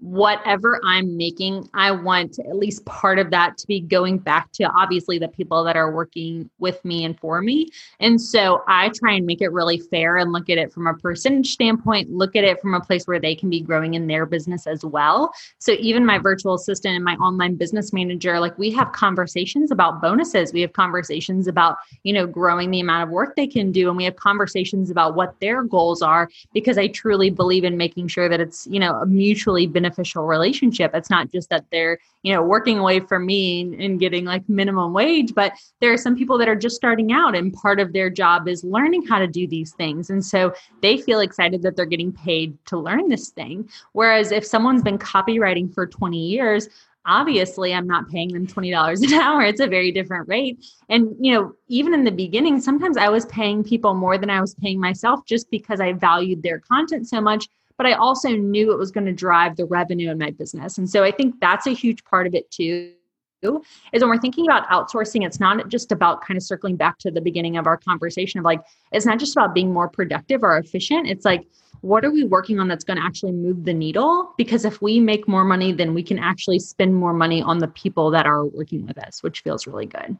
whatever 0.00 0.80
I'm 0.84 1.16
making, 1.16 1.68
I 1.74 1.90
want 1.90 2.38
at 2.38 2.56
least 2.56 2.84
part 2.84 3.18
of 3.18 3.30
that 3.30 3.58
to 3.58 3.66
be 3.66 3.80
going 3.80 4.18
back 4.18 4.52
to 4.52 4.64
obviously 4.64 5.18
the 5.18 5.28
people 5.28 5.64
that 5.64 5.76
are 5.76 5.92
working 5.92 6.48
with 6.58 6.84
me 6.84 7.04
and 7.04 7.18
for 7.18 7.42
me. 7.42 7.68
And 7.98 8.20
so 8.20 8.62
I 8.68 8.90
try 8.90 9.14
and 9.14 9.26
make 9.26 9.40
it 9.40 9.52
really 9.52 9.78
fair 9.78 10.18
and 10.18 10.32
look 10.32 10.48
at 10.50 10.58
it 10.58 10.72
from 10.72 10.86
a 10.86 10.94
percentage 10.94 11.48
standpoint, 11.48 12.10
look 12.10 12.36
at 12.36 12.44
it 12.44 12.60
from 12.60 12.74
a 12.74 12.80
place 12.80 13.06
where 13.06 13.18
they 13.18 13.34
can 13.34 13.50
be 13.50 13.60
growing 13.60 13.94
in 13.94 14.06
their 14.06 14.24
business 14.24 14.66
as 14.66 14.84
well. 14.84 15.32
So 15.58 15.72
even 15.72 16.06
my 16.06 16.18
virtual 16.18 16.54
assistant 16.54 16.94
and 16.94 17.04
my 17.04 17.14
online 17.16 17.56
business 17.56 17.92
manager, 17.92 18.38
like 18.38 18.56
we 18.56 18.70
have 18.72 18.92
conversations 18.92 19.72
about 19.72 20.00
bonuses. 20.00 20.52
We 20.52 20.60
have 20.60 20.72
conversations 20.72 21.48
about, 21.48 21.76
you 22.04 22.12
know, 22.12 22.26
growing 22.26 22.70
the 22.70 22.80
amount 22.80 23.02
of 23.02 23.10
work 23.10 23.34
they 23.34 23.48
can 23.48 23.72
do. 23.72 23.88
And 23.88 23.96
we 23.96 24.04
have 24.04 24.16
conversations 24.16 24.90
about 24.90 25.16
what 25.16 25.38
their 25.40 25.64
goals 25.64 26.02
are 26.02 26.28
because 26.52 26.78
I 26.78 26.86
truly 26.88 27.30
believe 27.30 27.64
in 27.64 27.76
making 27.76 28.08
sure 28.08 28.28
that 28.28 28.40
it's, 28.40 28.66
you 28.68 28.78
know, 28.78 28.94
a 29.00 29.06
mutually 29.06 29.66
beneficial 29.66 29.87
beneficial 29.88 30.26
relationship. 30.26 30.92
It's 30.94 31.10
not 31.10 31.30
just 31.30 31.48
that 31.50 31.64
they're, 31.70 31.98
you 32.22 32.32
know, 32.32 32.42
working 32.42 32.78
away 32.78 33.00
from 33.00 33.26
me 33.26 33.60
and 33.78 33.98
getting 33.98 34.24
like 34.24 34.48
minimum 34.48 34.92
wage, 34.92 35.34
but 35.34 35.52
there 35.80 35.92
are 35.92 35.98
some 35.98 36.16
people 36.16 36.38
that 36.38 36.48
are 36.48 36.56
just 36.56 36.76
starting 36.76 37.12
out 37.12 37.34
and 37.34 37.52
part 37.52 37.80
of 37.80 37.92
their 37.92 38.10
job 38.10 38.48
is 38.48 38.64
learning 38.64 39.06
how 39.06 39.18
to 39.18 39.26
do 39.26 39.46
these 39.46 39.72
things. 39.74 40.10
And 40.10 40.24
so 40.24 40.52
they 40.82 40.98
feel 40.98 41.20
excited 41.20 41.62
that 41.62 41.76
they're 41.76 41.86
getting 41.86 42.12
paid 42.12 42.56
to 42.66 42.78
learn 42.78 43.08
this 43.08 43.30
thing. 43.30 43.68
Whereas 43.92 44.32
if 44.32 44.44
someone's 44.44 44.82
been 44.82 44.98
copywriting 44.98 45.72
for 45.72 45.86
20 45.86 46.18
years, 46.18 46.68
obviously 47.06 47.72
i'm 47.72 47.86
not 47.86 48.08
paying 48.10 48.28
them 48.28 48.46
$20 48.46 49.02
an 49.06 49.14
hour 49.14 49.42
it's 49.42 49.60
a 49.60 49.66
very 49.66 49.90
different 49.90 50.28
rate 50.28 50.62
and 50.90 51.14
you 51.18 51.32
know 51.32 51.54
even 51.68 51.94
in 51.94 52.04
the 52.04 52.10
beginning 52.10 52.60
sometimes 52.60 52.98
i 52.98 53.08
was 53.08 53.24
paying 53.26 53.64
people 53.64 53.94
more 53.94 54.18
than 54.18 54.28
i 54.28 54.40
was 54.40 54.54
paying 54.56 54.78
myself 54.78 55.20
just 55.24 55.50
because 55.50 55.80
i 55.80 55.92
valued 55.92 56.42
their 56.42 56.58
content 56.58 57.08
so 57.08 57.20
much 57.20 57.48
but 57.78 57.86
I 57.86 57.92
also 57.92 58.28
knew 58.30 58.72
it 58.72 58.78
was 58.78 58.90
going 58.90 59.06
to 59.06 59.12
drive 59.12 59.56
the 59.56 59.64
revenue 59.64 60.10
in 60.10 60.18
my 60.18 60.32
business. 60.32 60.76
And 60.76 60.90
so 60.90 61.04
I 61.04 61.10
think 61.10 61.36
that's 61.40 61.66
a 61.66 61.70
huge 61.70 62.04
part 62.04 62.26
of 62.26 62.34
it 62.34 62.50
too 62.50 62.92
is 63.40 64.02
when 64.02 64.08
we're 64.08 64.18
thinking 64.18 64.46
about 64.46 64.68
outsourcing, 64.68 65.24
it's 65.24 65.38
not 65.38 65.68
just 65.68 65.92
about 65.92 66.22
kind 66.22 66.36
of 66.36 66.42
circling 66.42 66.74
back 66.74 66.98
to 66.98 67.10
the 67.10 67.20
beginning 67.20 67.56
of 67.56 67.68
our 67.68 67.76
conversation 67.76 68.40
of 68.40 68.44
like, 68.44 68.60
it's 68.90 69.06
not 69.06 69.20
just 69.20 69.36
about 69.36 69.54
being 69.54 69.72
more 69.72 69.88
productive 69.88 70.42
or 70.42 70.58
efficient. 70.58 71.08
It's 71.08 71.24
like, 71.24 71.46
what 71.80 72.04
are 72.04 72.10
we 72.10 72.24
working 72.24 72.58
on 72.58 72.66
that's 72.66 72.82
going 72.82 72.96
to 72.96 73.04
actually 73.04 73.30
move 73.30 73.64
the 73.64 73.72
needle? 73.72 74.34
Because 74.36 74.64
if 74.64 74.82
we 74.82 74.98
make 74.98 75.28
more 75.28 75.44
money, 75.44 75.72
then 75.72 75.94
we 75.94 76.02
can 76.02 76.18
actually 76.18 76.58
spend 76.58 76.96
more 76.96 77.12
money 77.12 77.40
on 77.40 77.58
the 77.58 77.68
people 77.68 78.10
that 78.10 78.26
are 78.26 78.44
working 78.44 78.84
with 78.84 78.98
us, 78.98 79.22
which 79.22 79.42
feels 79.42 79.68
really 79.68 79.86
good 79.86 80.18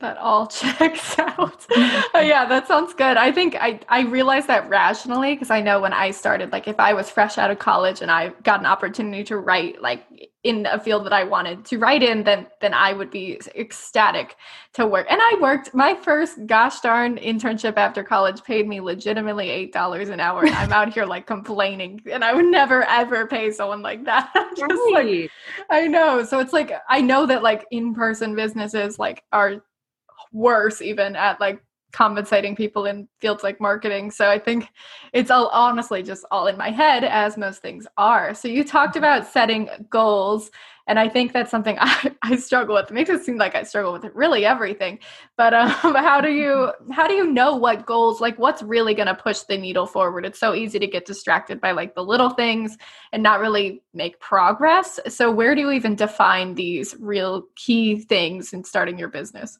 that 0.00 0.16
all 0.18 0.46
checks 0.48 1.18
out. 1.18 1.66
oh, 1.70 2.20
yeah, 2.20 2.44
that 2.46 2.66
sounds 2.66 2.94
good. 2.94 3.16
I 3.16 3.32
think 3.32 3.56
I, 3.56 3.80
I 3.88 4.02
realized 4.02 4.48
that 4.48 4.68
rationally 4.68 5.34
because 5.34 5.50
I 5.50 5.60
know 5.60 5.80
when 5.80 5.92
I 5.92 6.10
started, 6.10 6.52
like 6.52 6.68
if 6.68 6.78
I 6.78 6.92
was 6.94 7.10
fresh 7.10 7.38
out 7.38 7.50
of 7.50 7.58
college 7.58 8.02
and 8.02 8.10
I 8.10 8.30
got 8.42 8.60
an 8.60 8.66
opportunity 8.66 9.24
to 9.24 9.38
write 9.38 9.80
like 9.82 10.04
in 10.44 10.66
a 10.66 10.78
field 10.78 11.04
that 11.04 11.12
I 11.12 11.24
wanted 11.24 11.64
to 11.66 11.78
write 11.78 12.02
in, 12.02 12.22
then 12.22 12.46
then 12.60 12.72
I 12.72 12.92
would 12.92 13.10
be 13.10 13.40
ecstatic 13.56 14.36
to 14.74 14.86
work. 14.86 15.06
And 15.10 15.20
I 15.20 15.36
worked 15.40 15.74
my 15.74 15.94
first 15.94 16.46
gosh 16.46 16.80
darn 16.80 17.16
internship 17.18 17.76
after 17.76 18.04
college 18.04 18.42
paid 18.44 18.68
me 18.68 18.80
legitimately 18.80 19.50
eight 19.50 19.72
dollars 19.72 20.08
an 20.10 20.20
hour. 20.20 20.44
And 20.46 20.54
I'm 20.54 20.72
out 20.72 20.92
here 20.94 21.04
like 21.04 21.26
complaining. 21.26 22.00
And 22.10 22.24
I 22.24 22.32
would 22.34 22.46
never 22.46 22.84
ever 22.84 23.26
pay 23.26 23.50
someone 23.50 23.82
like 23.82 24.04
that. 24.04 24.30
Just 24.56 24.70
right. 24.70 25.22
like 25.22 25.30
I 25.70 25.86
know. 25.88 26.24
So 26.24 26.38
it's 26.38 26.52
like 26.52 26.72
I 26.88 27.00
know 27.00 27.26
that 27.26 27.42
like 27.42 27.66
in-person 27.72 28.36
businesses 28.36 28.98
like 28.98 29.24
are 29.32 29.62
worse 30.32 30.80
even 30.80 31.16
at 31.16 31.40
like 31.40 31.62
compensating 31.92 32.54
people 32.54 32.84
in 32.84 33.08
fields 33.20 33.42
like 33.42 33.60
marketing. 33.60 34.10
So 34.10 34.28
I 34.28 34.38
think 34.38 34.68
it's 35.12 35.30
all 35.30 35.48
honestly 35.48 36.02
just 36.02 36.24
all 36.30 36.46
in 36.46 36.56
my 36.56 36.70
head, 36.70 37.04
as 37.04 37.36
most 37.36 37.62
things 37.62 37.86
are. 37.96 38.34
So 38.34 38.48
you 38.48 38.64
talked 38.64 38.94
mm-hmm. 38.94 39.04
about 39.04 39.26
setting 39.26 39.68
goals. 39.88 40.50
And 40.86 40.98
I 40.98 41.06
think 41.08 41.32
that's 41.32 41.50
something 41.50 41.76
I, 41.80 42.14
I 42.22 42.36
struggle 42.36 42.74
with. 42.74 42.90
It 42.90 42.94
makes 42.94 43.10
it 43.10 43.22
seem 43.24 43.36
like 43.36 43.54
I 43.54 43.62
struggle 43.62 43.92
with 43.92 44.04
really 44.14 44.44
everything. 44.44 44.98
But 45.36 45.54
um, 45.54 45.68
how 45.82 46.20
do 46.20 46.30
you 46.30 46.72
how 46.92 47.06
do 47.06 47.14
you 47.14 47.26
know 47.26 47.56
what 47.56 47.86
goals 47.86 48.20
like 48.20 48.38
what's 48.38 48.62
really 48.62 48.94
going 48.94 49.08
to 49.08 49.14
push 49.14 49.40
the 49.40 49.58
needle 49.58 49.86
forward? 49.86 50.24
It's 50.24 50.40
so 50.40 50.54
easy 50.54 50.78
to 50.78 50.86
get 50.86 51.06
distracted 51.06 51.60
by 51.60 51.72
like 51.72 51.94
the 51.94 52.04
little 52.04 52.30
things 52.30 52.76
and 53.12 53.22
not 53.22 53.40
really 53.40 53.82
make 53.92 54.20
progress. 54.20 54.98
So 55.08 55.30
where 55.30 55.54
do 55.54 55.62
you 55.62 55.70
even 55.70 55.94
define 55.94 56.54
these 56.54 56.94
real 56.98 57.44
key 57.56 58.00
things 58.00 58.52
in 58.52 58.64
starting 58.64 58.98
your 58.98 59.08
business? 59.08 59.58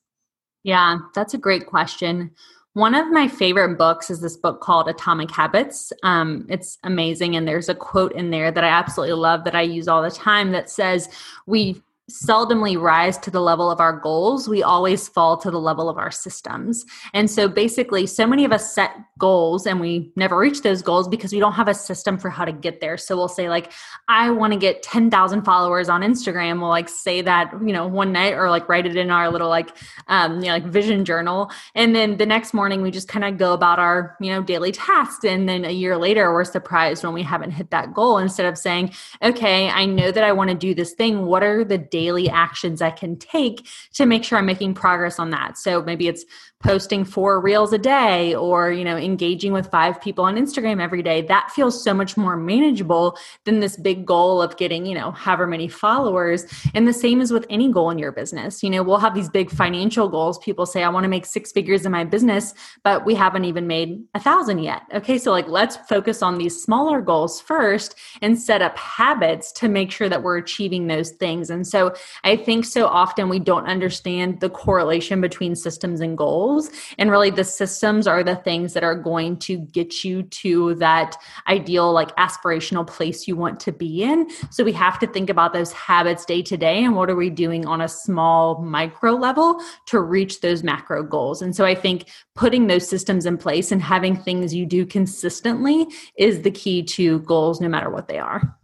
Yeah, 0.68 0.98
that's 1.14 1.32
a 1.32 1.38
great 1.38 1.64
question. 1.64 2.30
One 2.74 2.94
of 2.94 3.10
my 3.10 3.26
favorite 3.26 3.78
books 3.78 4.10
is 4.10 4.20
this 4.20 4.36
book 4.36 4.60
called 4.60 4.86
Atomic 4.86 5.30
Habits. 5.30 5.94
Um, 6.02 6.44
it's 6.50 6.76
amazing. 6.84 7.36
And 7.36 7.48
there's 7.48 7.70
a 7.70 7.74
quote 7.74 8.12
in 8.12 8.28
there 8.28 8.50
that 8.50 8.64
I 8.64 8.68
absolutely 8.68 9.14
love 9.14 9.44
that 9.44 9.54
I 9.54 9.62
use 9.62 9.88
all 9.88 10.02
the 10.02 10.10
time 10.10 10.52
that 10.52 10.68
says, 10.68 11.08
We 11.46 11.82
seldomly 12.10 12.80
rise 12.80 13.18
to 13.18 13.30
the 13.30 13.40
level 13.40 13.70
of 13.70 13.80
our 13.80 13.92
goals. 13.92 14.48
We 14.48 14.62
always 14.62 15.08
fall 15.08 15.36
to 15.38 15.50
the 15.50 15.60
level 15.60 15.88
of 15.88 15.98
our 15.98 16.10
systems. 16.10 16.86
And 17.12 17.30
so 17.30 17.48
basically, 17.48 18.06
so 18.06 18.26
many 18.26 18.44
of 18.44 18.52
us 18.52 18.74
set 18.74 18.92
goals 19.18 19.66
and 19.66 19.80
we 19.80 20.10
never 20.16 20.38
reach 20.38 20.62
those 20.62 20.80
goals 20.80 21.08
because 21.08 21.32
we 21.32 21.38
don't 21.38 21.52
have 21.52 21.68
a 21.68 21.74
system 21.74 22.16
for 22.18 22.30
how 22.30 22.44
to 22.44 22.52
get 22.52 22.80
there. 22.80 22.96
So 22.96 23.16
we'll 23.16 23.28
say, 23.28 23.48
like, 23.48 23.72
I 24.08 24.30
want 24.30 24.52
to 24.52 24.58
get 24.58 24.82
10,000 24.82 25.42
followers 25.42 25.88
on 25.88 26.02
Instagram. 26.02 26.60
We'll 26.60 26.70
like 26.70 26.88
say 26.88 27.20
that, 27.22 27.52
you 27.60 27.72
know, 27.72 27.86
one 27.86 28.12
night 28.12 28.34
or 28.34 28.48
like 28.48 28.68
write 28.68 28.86
it 28.86 28.96
in 28.96 29.10
our 29.10 29.30
little 29.30 29.48
like, 29.48 29.70
um, 30.06 30.36
you 30.40 30.46
know, 30.46 30.52
like 30.52 30.64
vision 30.64 31.04
journal. 31.04 31.50
And 31.74 31.94
then 31.94 32.16
the 32.16 32.26
next 32.26 32.54
morning 32.54 32.80
we 32.80 32.90
just 32.90 33.08
kind 33.08 33.24
of 33.24 33.36
go 33.36 33.52
about 33.52 33.78
our, 33.78 34.16
you 34.20 34.30
know, 34.30 34.42
daily 34.42 34.72
tasks. 34.72 35.24
And 35.24 35.48
then 35.48 35.64
a 35.64 35.72
year 35.72 35.96
later, 35.96 36.32
we're 36.32 36.44
surprised 36.44 37.04
when 37.04 37.12
we 37.12 37.22
haven't 37.22 37.50
hit 37.50 37.70
that 37.70 37.92
goal 37.92 38.18
instead 38.18 38.46
of 38.46 38.56
saying, 38.56 38.92
okay, 39.22 39.68
I 39.68 39.84
know 39.84 40.10
that 40.10 40.24
I 40.24 40.32
want 40.32 40.50
to 40.50 40.56
do 40.56 40.74
this 40.74 40.92
thing. 40.92 41.26
What 41.26 41.42
are 41.42 41.64
the 41.64 41.78
daily 41.98 42.28
actions 42.30 42.80
I 42.80 42.92
can 42.92 43.16
take 43.16 43.66
to 43.94 44.06
make 44.06 44.22
sure 44.22 44.38
I'm 44.38 44.46
making 44.46 44.74
progress 44.74 45.18
on 45.18 45.30
that. 45.30 45.58
So 45.58 45.82
maybe 45.82 46.06
it's 46.06 46.24
posting 46.60 47.04
four 47.04 47.40
reels 47.40 47.72
a 47.72 47.78
day 47.78 48.34
or 48.34 48.72
you 48.72 48.84
know 48.84 48.96
engaging 48.96 49.52
with 49.52 49.70
five 49.70 50.00
people 50.00 50.24
on 50.24 50.34
instagram 50.34 50.82
every 50.82 51.02
day 51.02 51.22
that 51.22 51.50
feels 51.52 51.82
so 51.84 51.94
much 51.94 52.16
more 52.16 52.36
manageable 52.36 53.16
than 53.44 53.60
this 53.60 53.76
big 53.76 54.04
goal 54.04 54.42
of 54.42 54.56
getting 54.56 54.84
you 54.84 54.94
know 54.94 55.12
however 55.12 55.46
many 55.46 55.68
followers. 55.68 56.46
And 56.74 56.86
the 56.86 56.92
same 56.92 57.20
is 57.20 57.32
with 57.32 57.46
any 57.48 57.70
goal 57.70 57.90
in 57.90 57.98
your 57.98 58.12
business. 58.12 58.62
You 58.62 58.70
know 58.70 58.82
we'll 58.82 58.98
have 58.98 59.14
these 59.14 59.28
big 59.28 59.50
financial 59.50 60.08
goals. 60.08 60.38
People 60.38 60.66
say 60.66 60.82
i 60.82 60.88
want 60.88 61.04
to 61.04 61.08
make 61.08 61.26
six 61.26 61.52
figures 61.52 61.86
in 61.86 61.92
my 61.92 62.04
business 62.04 62.54
but 62.82 63.04
we 63.04 63.14
haven't 63.14 63.44
even 63.44 63.66
made 63.66 64.02
a 64.14 64.20
thousand 64.20 64.58
yet. 64.58 64.82
Okay 64.92 65.18
so 65.18 65.30
like 65.30 65.46
let's 65.48 65.76
focus 65.76 66.22
on 66.22 66.38
these 66.38 66.60
smaller 66.60 67.00
goals 67.00 67.40
first 67.40 67.94
and 68.20 68.38
set 68.38 68.62
up 68.62 68.76
habits 68.76 69.52
to 69.52 69.68
make 69.68 69.92
sure 69.92 70.08
that 70.08 70.22
we're 70.22 70.38
achieving 70.38 70.86
those 70.86 71.10
things. 71.12 71.50
And 71.50 71.66
so 71.66 71.94
i 72.24 72.34
think 72.34 72.64
so 72.64 72.86
often 72.86 73.28
we 73.28 73.38
don't 73.38 73.66
understand 73.66 74.40
the 74.40 74.50
correlation 74.50 75.20
between 75.20 75.54
systems 75.54 76.00
and 76.00 76.18
goals 76.18 76.47
goals. 76.48 76.70
And 76.98 77.10
really, 77.10 77.30
the 77.30 77.44
systems 77.44 78.06
are 78.06 78.22
the 78.22 78.36
things 78.36 78.72
that 78.74 78.84
are 78.84 78.94
going 78.94 79.38
to 79.40 79.58
get 79.58 80.04
you 80.04 80.22
to 80.22 80.74
that 80.76 81.16
ideal, 81.46 81.92
like 81.92 82.14
aspirational 82.16 82.86
place 82.86 83.28
you 83.28 83.36
want 83.36 83.60
to 83.60 83.72
be 83.72 84.02
in. 84.02 84.28
So 84.50 84.64
we 84.64 84.72
have 84.72 84.98
to 85.00 85.06
think 85.06 85.30
about 85.30 85.52
those 85.52 85.72
habits 85.72 86.24
day 86.24 86.42
to 86.42 86.56
day 86.56 86.84
and 86.84 86.96
what 86.96 87.10
are 87.10 87.16
we 87.16 87.30
doing 87.30 87.66
on 87.66 87.80
a 87.80 87.88
small 87.88 88.62
micro 88.62 89.12
level 89.12 89.60
to 89.86 90.00
reach 90.00 90.40
those 90.40 90.62
macro 90.62 91.02
goals. 91.02 91.42
And 91.42 91.54
so 91.54 91.64
I 91.64 91.74
think 91.74 92.08
putting 92.34 92.66
those 92.66 92.88
systems 92.88 93.26
in 93.26 93.36
place 93.36 93.72
and 93.72 93.82
having 93.82 94.16
things 94.16 94.54
you 94.54 94.66
do 94.66 94.86
consistently 94.86 95.86
is 96.16 96.42
the 96.42 96.50
key 96.50 96.82
to 96.82 97.20
goals, 97.20 97.60
no 97.60 97.68
matter 97.68 97.90
what 97.90 98.08
they 98.08 98.18
are. 98.18 98.56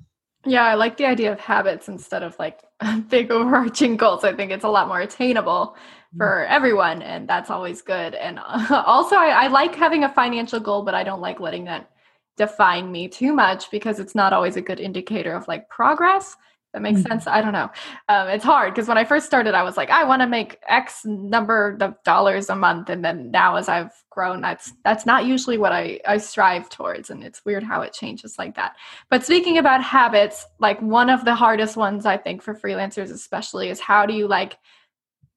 Yeah, 0.47 0.64
I 0.64 0.75
like 0.75 0.99
the 0.99 1.07
idea 1.07 1.33
of 1.33 1.40
habits 1.40 1.88
instead 1.88 2.23
of 2.23 2.37
like 2.38 2.61
big 3.09 3.31
overarching 3.31 3.97
goals. 3.97 4.25
I 4.25 4.35
think 4.35 4.51
it's 4.51 4.64
a 4.64 4.68
lot 4.68 4.88
more 4.88 5.01
attainable 5.01 5.77
for 6.16 6.46
everyone 6.46 7.03
and 7.03 7.29
that's 7.29 7.50
always 7.50 7.83
good. 7.83 8.14
And 8.14 8.38
also 8.70 9.16
I, 9.16 9.44
I, 9.44 9.46
like 9.48 9.74
having 9.74 10.05
a 10.05 10.09
financial 10.09 10.61
goal 10.61 10.83
but 10.83 10.94
i 10.94 11.05
don't 11.05 11.20
like 11.20 11.40
letting 11.40 11.64
that 11.64 11.90
define 12.37 12.90
me 12.90 13.09
too 13.09 13.33
much 13.33 13.70
because 13.70 14.00
it's 14.00 14.14
not 14.14 14.33
always 14.33 14.57
a 14.57 14.61
good 14.61 14.81
indicator 14.81 15.33
of 15.33 15.46
like 15.48 15.68
progress. 15.68 16.37
That 16.72 16.83
makes 16.83 17.00
mm-hmm. 17.00 17.12
sense? 17.12 17.29
I 17.29 17.40
don't 17.40 17.53
know. 17.53 17.70
Um, 18.09 18.27
it's 18.29 18.42
hard 18.42 18.74
because 18.74 18.88
when 18.88 18.98
i 18.98 19.05
first 19.05 19.27
started 19.27 19.55
i 19.55 19.62
was 19.62 19.77
like 19.77 19.90
i 19.90 20.03
want 20.03 20.22
to 20.22 20.27
make 20.27 20.59
x 20.66 21.05
number 21.05 21.79
of 21.81 21.94
dollars 22.03 22.50
a 22.50 22.57
month 22.57 22.90
and 22.90 23.05
then 23.05 23.31
now 23.31 23.55
as 23.55 23.68
i've 23.68 23.92
grown 24.11 24.40
that's 24.40 24.72
that's 24.83 25.07
not 25.07 25.24
usually 25.24 25.57
what 25.57 25.70
i 25.70 26.00
i 26.05 26.16
strive 26.16 26.68
towards 26.68 27.11
and 27.11 27.22
it's 27.22 27.44
weird 27.44 27.62
how 27.62 27.83
it 27.83 27.92
changes 27.92 28.37
like 28.38 28.57
that. 28.57 28.74
But 29.09 29.24
speaking 29.24 29.59
about 29.59 29.85
habits 29.85 30.46
like 30.59 30.83
one 30.83 31.11
of 31.11 31.24
the 31.24 31.35
hardest 31.37 31.77
ones 31.77 32.07
i 32.07 32.16
think 32.16 32.42
for 32.42 32.57
freelancers 32.57 33.12
especially 33.12 33.68
is 33.68 33.79
how 33.79 34.05
do 34.05 34.12
you 34.12 34.27
like 34.27 34.59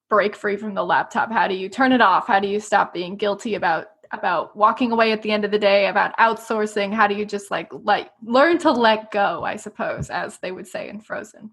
break 0.10 0.36
free 0.36 0.58
from 0.58 0.74
the 0.74 0.84
laptop? 0.84 1.32
How 1.32 1.48
do 1.48 1.56
you 1.56 1.70
turn 1.70 1.92
it 1.92 2.02
off? 2.02 2.28
How 2.28 2.40
do 2.40 2.48
you 2.48 2.60
stop 2.60 2.94
being 2.94 3.16
guilty 3.16 3.56
about 3.56 3.88
about 4.12 4.56
walking 4.56 4.92
away 4.92 5.12
at 5.12 5.22
the 5.22 5.32
end 5.32 5.44
of 5.44 5.52
the 5.52 5.60
day, 5.60 5.88
about 5.88 6.18
outsourcing? 6.18 6.94
How 6.94 7.08
do 7.08 7.16
you 7.16 7.26
just 7.26 7.52
like 7.52 7.70
like 7.84 8.12
learn 8.24 8.58
to 8.60 8.72
let 8.72 9.12
go, 9.12 9.44
I 9.44 9.56
suppose, 9.56 10.10
as 10.10 10.38
they 10.40 10.52
would 10.52 10.68
say 10.68 10.90
in 10.90 11.02
Frozen? 11.02 11.52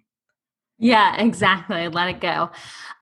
Yeah, 0.78 1.20
exactly. 1.20 1.88
Let 1.88 2.08
it 2.08 2.20
go. 2.20 2.50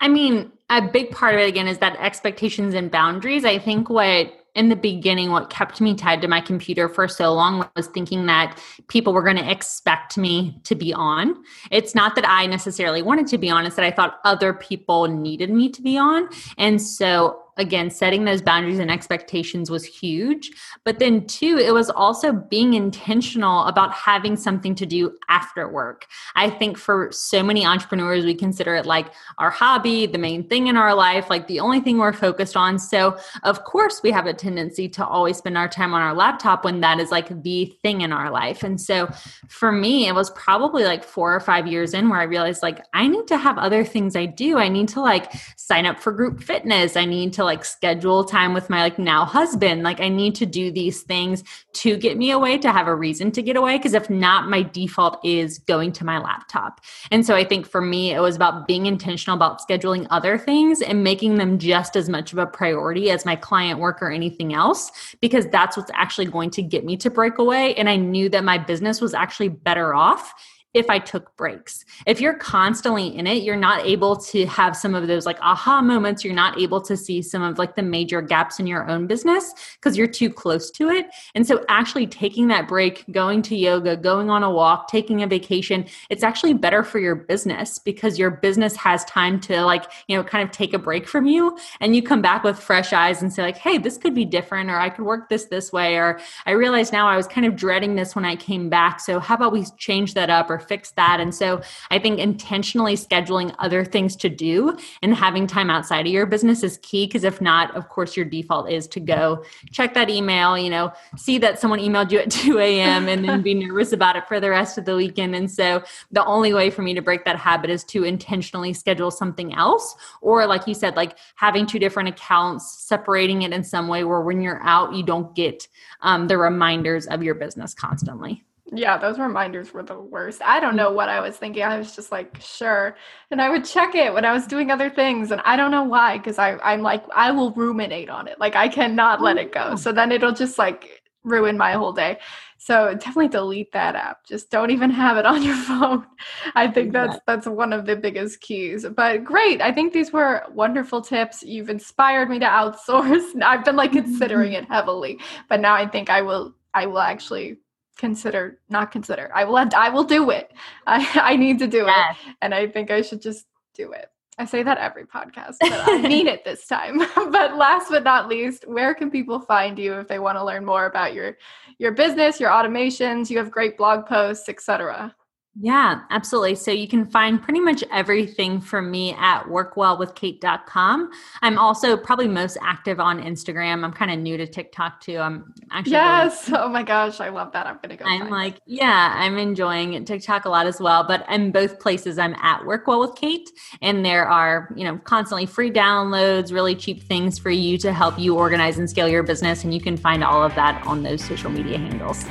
I 0.00 0.08
mean, 0.08 0.52
a 0.68 0.82
big 0.82 1.10
part 1.10 1.34
of 1.34 1.40
it 1.40 1.48
again 1.48 1.68
is 1.68 1.78
that 1.78 1.96
expectations 1.96 2.74
and 2.74 2.90
boundaries. 2.90 3.44
I 3.44 3.58
think 3.58 3.88
what 3.88 4.41
in 4.54 4.68
the 4.68 4.76
beginning, 4.76 5.30
what 5.30 5.48
kept 5.48 5.80
me 5.80 5.94
tied 5.94 6.20
to 6.22 6.28
my 6.28 6.40
computer 6.40 6.88
for 6.88 7.08
so 7.08 7.32
long 7.32 7.68
was 7.74 7.86
thinking 7.86 8.26
that 8.26 8.58
people 8.88 9.12
were 9.12 9.22
going 9.22 9.36
to 9.36 9.50
expect 9.50 10.18
me 10.18 10.58
to 10.64 10.74
be 10.74 10.92
on. 10.92 11.42
It's 11.70 11.94
not 11.94 12.14
that 12.16 12.28
I 12.28 12.46
necessarily 12.46 13.02
wanted 13.02 13.26
to 13.28 13.38
be 13.38 13.48
on, 13.48 13.64
it's 13.64 13.76
that 13.76 13.84
I 13.84 13.90
thought 13.90 14.20
other 14.24 14.52
people 14.52 15.06
needed 15.06 15.50
me 15.50 15.70
to 15.70 15.80
be 15.80 15.96
on. 15.96 16.28
And 16.58 16.80
so 16.80 17.41
again, 17.56 17.90
setting 17.90 18.24
those 18.24 18.40
boundaries 18.42 18.78
and 18.78 18.90
expectations 18.90 19.70
was 19.70 19.84
huge. 19.84 20.50
But 20.84 20.98
then, 20.98 21.26
two, 21.26 21.58
it 21.58 21.72
was 21.72 21.90
also 21.90 22.32
being 22.32 22.74
intentional 22.74 23.64
about 23.64 23.92
having 23.92 24.36
something 24.36 24.74
to 24.76 24.86
do 24.86 25.16
after 25.28 25.68
work. 25.68 26.06
I 26.34 26.48
think 26.50 26.78
for 26.78 27.10
so 27.12 27.42
many 27.42 27.66
entrepreneurs, 27.66 28.24
we 28.24 28.34
consider 28.34 28.74
it 28.74 28.86
like 28.86 29.12
our 29.38 29.50
hobby, 29.50 30.06
the 30.06 30.18
main 30.18 30.48
thing 30.48 30.68
in 30.68 30.76
our 30.76 30.94
life, 30.94 31.28
like 31.28 31.46
the 31.46 31.60
only 31.60 31.80
thing 31.80 31.98
we're 31.98 32.12
focused 32.12 32.56
on. 32.56 32.78
So, 32.78 33.18
of 33.42 33.64
course, 33.64 34.02
we 34.02 34.10
have 34.12 34.26
a 34.26 34.34
tendency 34.34 34.88
to 34.90 35.06
always 35.06 35.36
spend 35.36 35.58
our 35.58 35.68
time 35.68 35.92
on 35.94 36.00
our 36.00 36.14
laptop 36.14 36.64
when 36.64 36.80
that 36.80 36.98
is 37.00 37.10
like 37.10 37.42
the 37.42 37.66
thing 37.82 38.00
in 38.00 38.12
our 38.12 38.30
life. 38.30 38.62
And 38.62 38.80
so, 38.80 39.08
for 39.48 39.72
me, 39.72 40.08
it 40.08 40.14
was 40.14 40.30
probably 40.30 40.84
like 40.84 41.04
four 41.04 41.34
or 41.34 41.40
five 41.40 41.66
years 41.66 41.94
in 41.94 42.08
where 42.08 42.20
I 42.20 42.24
realized 42.24 42.62
like 42.62 42.84
I 42.94 43.06
need 43.08 43.26
to 43.28 43.36
have 43.36 43.58
other 43.58 43.84
things 43.84 44.16
I 44.16 44.26
do. 44.26 44.58
I 44.58 44.68
need 44.68 44.88
to 44.88 45.00
like 45.00 45.32
sign 45.56 45.86
up 45.86 45.98
for 45.98 46.12
group 46.12 46.42
fitness. 46.42 46.96
I 46.96 47.04
need 47.04 47.32
to 47.34 47.41
like 47.44 47.64
schedule 47.64 48.24
time 48.24 48.55
with 48.55 48.70
my 48.70 48.83
like 48.83 48.98
now 48.98 49.24
husband. 49.24 49.83
Like 49.83 50.00
I 50.00 50.09
need 50.09 50.35
to 50.37 50.46
do 50.46 50.70
these 50.70 51.02
things 51.02 51.44
to 51.74 51.96
get 51.96 52.16
me 52.16 52.31
away, 52.31 52.59
to 52.59 52.72
have 52.72 52.87
a 52.87 52.94
reason 52.94 53.31
to 53.33 53.42
get 53.42 53.57
away. 53.57 53.78
Cause 53.78 53.94
if 53.94 54.09
not, 54.11 54.48
my 54.48 54.62
default 54.62 55.24
is 55.24 55.59
going 55.59 55.92
to 55.92 56.05
my 56.05 56.18
laptop. 56.18 56.81
And 57.11 57.24
so 57.26 57.35
I 57.35 57.44
think 57.44 57.66
for 57.66 57.81
me, 57.81 58.12
it 58.12 58.20
was 58.20 58.37
about 58.37 58.66
being 58.66 58.87
intentional 58.87 59.37
about 59.37 59.61
scheduling 59.61 60.07
other 60.11 60.38
things 60.38 60.83
and 60.83 61.02
making 61.05 61.37
them 61.37 61.59
just 61.59 61.96
as 61.96 62.09
much 62.09 62.33
of 62.33 62.38
a 62.38 62.46
priority 62.46 63.11
as 63.11 63.24
my 63.24 63.37
client 63.37 63.78
work 63.78 64.02
or 64.02 64.11
anything 64.11 64.55
else, 64.55 64.92
because 65.20 65.46
that's 65.48 65.76
what's 65.76 65.90
actually 65.94 66.26
going 66.26 66.50
to 66.50 66.62
get 66.62 66.85
me 66.85 66.96
to 66.96 67.11
break 67.11 67.38
away. 67.38 67.74
And 67.74 67.88
I 67.88 67.96
knew 67.96 68.28
that 68.28 68.44
my 68.44 68.59
business 68.59 69.00
was 69.00 69.14
actually 69.14 69.48
better 69.48 69.94
off 69.94 70.35
if 70.74 70.88
I 70.88 70.98
took 70.98 71.37
breaks. 71.37 71.85
If 72.06 72.20
you're 72.20 72.35
constantly 72.35 73.14
in 73.16 73.26
it, 73.26 73.42
you're 73.42 73.56
not 73.56 73.85
able 73.85 74.16
to 74.16 74.46
have 74.46 74.76
some 74.76 74.94
of 74.94 75.06
those 75.06 75.26
like 75.26 75.38
aha 75.40 75.82
moments. 75.82 76.24
You're 76.24 76.35
not 76.35 76.58
able 76.58 76.80
to 76.82 76.96
see 76.96 77.20
some 77.20 77.42
of 77.42 77.58
like 77.58 77.76
the 77.76 77.82
major 77.82 78.22
gaps 78.22 78.58
in 78.58 78.66
your 78.66 78.88
own 78.88 79.06
business 79.06 79.52
because 79.76 79.98
you're 79.98 80.06
too 80.06 80.30
close 80.30 80.70
to 80.72 80.88
it. 80.88 81.06
And 81.35 81.46
so, 81.46 81.64
actually 81.68 82.06
taking 82.06 82.48
that 82.48 82.68
break, 82.68 83.04
going 83.12 83.42
to 83.42 83.56
yoga, 83.56 83.96
going 83.96 84.30
on 84.30 84.42
a 84.42 84.50
walk, 84.50 84.88
taking 84.88 85.22
a 85.22 85.26
vacation, 85.26 85.85
it's 86.08 86.22
actually 86.22 86.54
better 86.54 86.82
for 86.82 86.98
your 86.98 87.16
business 87.16 87.78
because 87.78 88.18
your 88.18 88.30
business 88.30 88.74
has 88.76 89.04
time 89.04 89.40
to 89.40 89.62
like, 89.62 89.85
you 90.08 90.16
know, 90.16 90.24
kind 90.24 90.42
of 90.42 90.50
take 90.52 90.72
a 90.72 90.78
break 90.78 91.06
from 91.06 91.26
you 91.26 91.56
and 91.80 91.94
you 91.94 92.02
come 92.02 92.22
back 92.22 92.44
with 92.44 92.58
fresh 92.58 92.92
eyes 92.92 93.20
and 93.20 93.32
say, 93.32 93.42
like, 93.42 93.58
hey, 93.58 93.76
this 93.76 93.98
could 93.98 94.14
be 94.14 94.24
different, 94.24 94.70
or 94.70 94.78
I 94.78 94.88
could 94.88 95.04
work 95.04 95.28
this 95.28 95.46
this 95.46 95.72
way, 95.72 95.96
or 95.96 96.18
I 96.46 96.52
realize 96.52 96.92
now 96.92 97.06
I 97.06 97.16
was 97.16 97.26
kind 97.26 97.46
of 97.46 97.56
dreading 97.56 97.94
this 97.94 98.14
when 98.14 98.24
I 98.24 98.37
came 98.37 98.70
back. 98.70 99.00
So, 99.00 99.20
how 99.20 99.35
about 99.35 99.52
we 99.52 99.66
change 99.76 100.14
that 100.14 100.30
up 100.30 100.48
or 100.48 100.62
fix 100.62 100.92
that. 100.92 101.20
And 101.20 101.35
so 101.35 101.61
I 101.90 101.98
think 101.98 102.18
intentionally 102.18 102.94
scheduling 102.94 103.55
other 103.59 103.85
things 103.85 104.16
to 104.16 104.29
do 104.29 104.77
and 105.03 105.14
having 105.14 105.46
time 105.46 105.70
outside 105.70 106.07
of 106.07 106.12
your 106.12 106.27
business 106.27 106.62
is 106.62 106.79
key. 106.79 107.07
Because 107.07 107.25
if 107.25 107.40
not, 107.40 107.75
of 107.77 107.88
course, 107.88 108.16
your 108.16 108.25
default 108.25 108.70
is 108.70 108.87
to 108.88 109.01
go 109.01 109.44
check 109.70 109.94
that 109.94 110.09
email, 110.09 110.57
you 110.57 110.70
know, 110.70 110.92
see 111.16 111.38
that 111.38 111.59
someone 111.59 111.81
emailed 111.81 112.11
you 112.11 112.18
at 112.18 112.31
2 112.42 112.59
a.m. 112.59 113.09
and 113.09 113.25
then 113.25 113.42
be 113.42 113.55
nervous 113.66 113.92
about 113.92 114.16
it 114.16 114.27
for 114.27 114.40
the 114.40 114.51
rest 114.51 114.79
of 114.79 114.85
the 114.85 114.96
weekend. 114.96 115.35
And 115.35 115.51
so 115.51 115.83
the 116.11 116.25
only 116.25 116.53
way 116.53 116.70
for 116.70 116.83
me 116.83 116.94
to 116.94 117.03
break 117.03 117.25
that 117.25 117.37
habit 117.37 117.70
is 117.70 117.85
to 117.85 118.05
intentionally 118.05 118.72
schedule 118.72 119.11
something 119.11 119.55
else. 119.55 119.94
Or, 120.20 120.46
like 120.46 120.66
you 120.66 120.75
said, 120.75 120.96
like 120.96 121.18
having 121.37 121.66
two 121.66 121.79
different 121.79 122.09
accounts, 122.09 122.85
separating 122.87 123.42
it 123.42 123.53
in 123.53 123.64
some 123.64 123.88
way 123.88 124.05
where 124.05 124.20
when 124.20 124.40
you're 124.40 124.62
out, 124.62 124.94
you 124.94 125.03
don't 125.03 125.35
get 125.35 125.68
um, 126.01 126.29
the 126.29 126.38
reminders 126.38 127.07
of 127.07 127.22
your 127.22 127.35
business 127.35 127.75
constantly. 127.75 128.44
Yeah, 128.74 128.96
those 128.96 129.18
reminders 129.18 129.74
were 129.74 129.82
the 129.82 130.00
worst. 130.00 130.40
I 130.42 130.58
don't 130.58 130.76
know 130.76 130.88
mm-hmm. 130.88 130.96
what 130.96 131.11
I 131.11 131.20
was 131.20 131.37
thinking. 131.37 131.62
I 131.62 131.78
was 131.78 131.94
just 131.94 132.11
like, 132.11 132.40
sure. 132.40 132.96
And 133.30 133.40
I 133.40 133.50
would 133.50 133.66
check 133.66 133.94
it 133.94 134.14
when 134.14 134.24
I 134.24 134.32
was 134.32 134.46
doing 134.46 134.70
other 134.70 134.88
things. 134.88 135.30
And 135.30 135.42
I 135.44 135.56
don't 135.56 135.70
know 135.70 135.85
why, 135.85 136.16
because 136.16 136.38
I'm 136.38 136.80
like, 136.80 137.04
I 137.14 137.30
will 137.32 137.52
ruminate 137.52 138.08
on 138.08 138.28
it. 138.28 138.40
Like 138.40 138.56
I 138.56 138.68
cannot 138.68 139.20
let 139.20 139.37
it 139.37 139.52
go. 139.52 139.70
Oh. 139.72 139.76
So 139.76 139.92
then 139.92 140.11
it'll 140.11 140.32
just 140.32 140.58
like 140.58 141.02
ruin 141.22 141.58
my 141.58 141.72
whole 141.72 141.92
day. 141.92 142.18
So 142.56 142.94
definitely 142.94 143.28
delete 143.28 143.72
that 143.72 143.94
app. 143.94 144.24
Just 144.24 144.50
don't 144.50 144.70
even 144.70 144.90
have 144.90 145.16
it 145.16 145.26
on 145.26 145.42
your 145.42 145.56
phone. 145.68 146.06
I 146.54 146.68
think 146.68 146.92
that's 146.92 147.18
that's 147.26 147.46
one 147.46 147.72
of 147.72 147.85
the 147.85 147.96
biggest 147.96 148.40
keys. 148.40 148.87
But 148.96 149.24
great. 149.24 149.61
I 149.61 149.72
think 149.72 149.92
these 149.92 150.12
were 150.12 150.44
wonderful 150.50 151.02
tips. 151.02 151.42
You've 151.42 151.68
inspired 151.68 152.30
me 152.30 152.38
to 152.38 152.46
outsource. 152.46 153.42
I've 153.42 153.64
been 153.64 153.76
like 153.76 153.92
considering 153.92 154.52
mm-hmm. 154.52 154.64
it 154.64 154.68
heavily, 154.68 155.18
but 155.48 155.61
now 155.61 155.74
I 155.74 155.87
think 155.87 156.08
I 156.08 156.22
will 156.22 156.54
I 156.72 156.87
will 156.87 157.00
actually 157.00 157.58
consider 157.98 158.59
not 158.68 158.90
consider. 158.90 159.31
I 159.35 159.44
will 159.44 159.57
have, 159.57 159.72
i 159.74 159.88
will 159.88 160.05
do 160.05 160.31
it. 160.31 160.52
I 160.87 161.07
i 161.14 161.37
need 161.37 161.59
to 161.61 161.66
do 161.66 161.85
yes. 161.87 162.16
it 162.26 162.37
and 162.42 162.55
i 162.55 162.66
think 162.66 162.90
i 162.90 163.02
should 163.02 163.22
just 163.22 163.46
do 163.74 163.92
it. 163.92 164.07
I 164.38 164.46
say 164.46 164.62
that 164.62 164.78
every 164.78 165.05
podcast 165.05 165.57
but 165.61 165.72
i 165.88 166.00
mean 166.09 166.26
it 166.26 166.44
this 166.44 166.66
time. 166.66 167.00
But 167.31 167.57
last 167.57 167.90
but 167.90 168.05
not 168.05 168.28
least 168.28 168.66
where 168.66 168.94
can 168.94 169.11
people 169.11 169.40
find 169.40 169.78
you 169.78 169.94
if 169.94 170.09
they 170.09 170.18
want 170.18 170.37
to 170.38 170.44
learn 170.44 170.64
more 170.64 170.87
about 170.87 171.14
your 171.14 171.37
your 171.78 171.92
business 171.92 172.40
your 172.40 172.50
automations 172.50 173.31
you 173.31 173.38
have 173.38 173.50
great 173.50 173.76
blog 173.76 174.07
posts 174.07 174.48
etc 174.48 175.14
yeah, 175.60 176.00
absolutely. 176.08 176.54
So 176.54 176.70
you 176.70 176.88
can 176.88 177.04
find 177.04 177.40
pretty 177.40 177.60
much 177.60 177.84
everything 177.92 178.58
from 178.58 178.90
me 178.90 179.14
at 179.18 179.44
workwellwithkate.com. 179.44 181.10
I'm 181.42 181.58
also 181.58 181.94
probably 181.94 182.26
most 182.26 182.56
active 182.62 182.98
on 182.98 183.20
Instagram. 183.20 183.84
I'm 183.84 183.92
kind 183.92 184.10
of 184.10 184.18
new 184.18 184.38
to 184.38 184.46
TikTok 184.46 185.02
too. 185.02 185.18
I'm 185.18 185.52
actually 185.70 185.92
Yes. 185.92 186.48
Really- 186.48 186.60
oh 186.62 186.68
my 186.68 186.82
gosh, 186.82 187.20
I 187.20 187.28
love 187.28 187.52
that. 187.52 187.66
I'm 187.66 187.76
going 187.82 187.90
to 187.90 187.96
go. 187.96 188.06
I'm 188.06 188.30
like, 188.30 188.56
it. 188.56 188.62
yeah, 188.64 189.12
I'm 189.14 189.36
enjoying 189.36 190.02
TikTok 190.06 190.46
a 190.46 190.48
lot 190.48 190.66
as 190.66 190.80
well, 190.80 191.04
but 191.04 191.26
in 191.28 191.52
both 191.52 191.78
places 191.80 192.18
I'm 192.18 192.34
at 192.36 192.62
Workwell 192.62 193.00
with 193.00 193.14
Kate 193.14 193.50
and 193.82 194.02
there 194.02 194.26
are, 194.26 194.72
you 194.74 194.84
know, 194.84 194.96
constantly 195.04 195.44
free 195.44 195.70
downloads, 195.70 196.50
really 196.50 196.74
cheap 196.74 197.02
things 197.02 197.38
for 197.38 197.50
you 197.50 197.76
to 197.78 197.92
help 197.92 198.18
you 198.18 198.36
organize 198.36 198.78
and 198.78 198.88
scale 198.88 199.08
your 199.08 199.22
business 199.22 199.64
and 199.64 199.74
you 199.74 199.82
can 199.82 199.98
find 199.98 200.24
all 200.24 200.42
of 200.42 200.54
that 200.54 200.82
on 200.86 201.02
those 201.02 201.22
social 201.22 201.50
media 201.50 201.76
handles. 201.76 202.24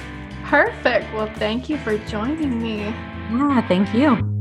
Perfect. 0.45 1.13
Well, 1.13 1.31
thank 1.35 1.69
you 1.69 1.77
for 1.77 1.97
joining 1.99 2.61
me. 2.61 2.93
Yeah, 3.31 3.67
thank 3.67 3.93
you. 3.93 4.40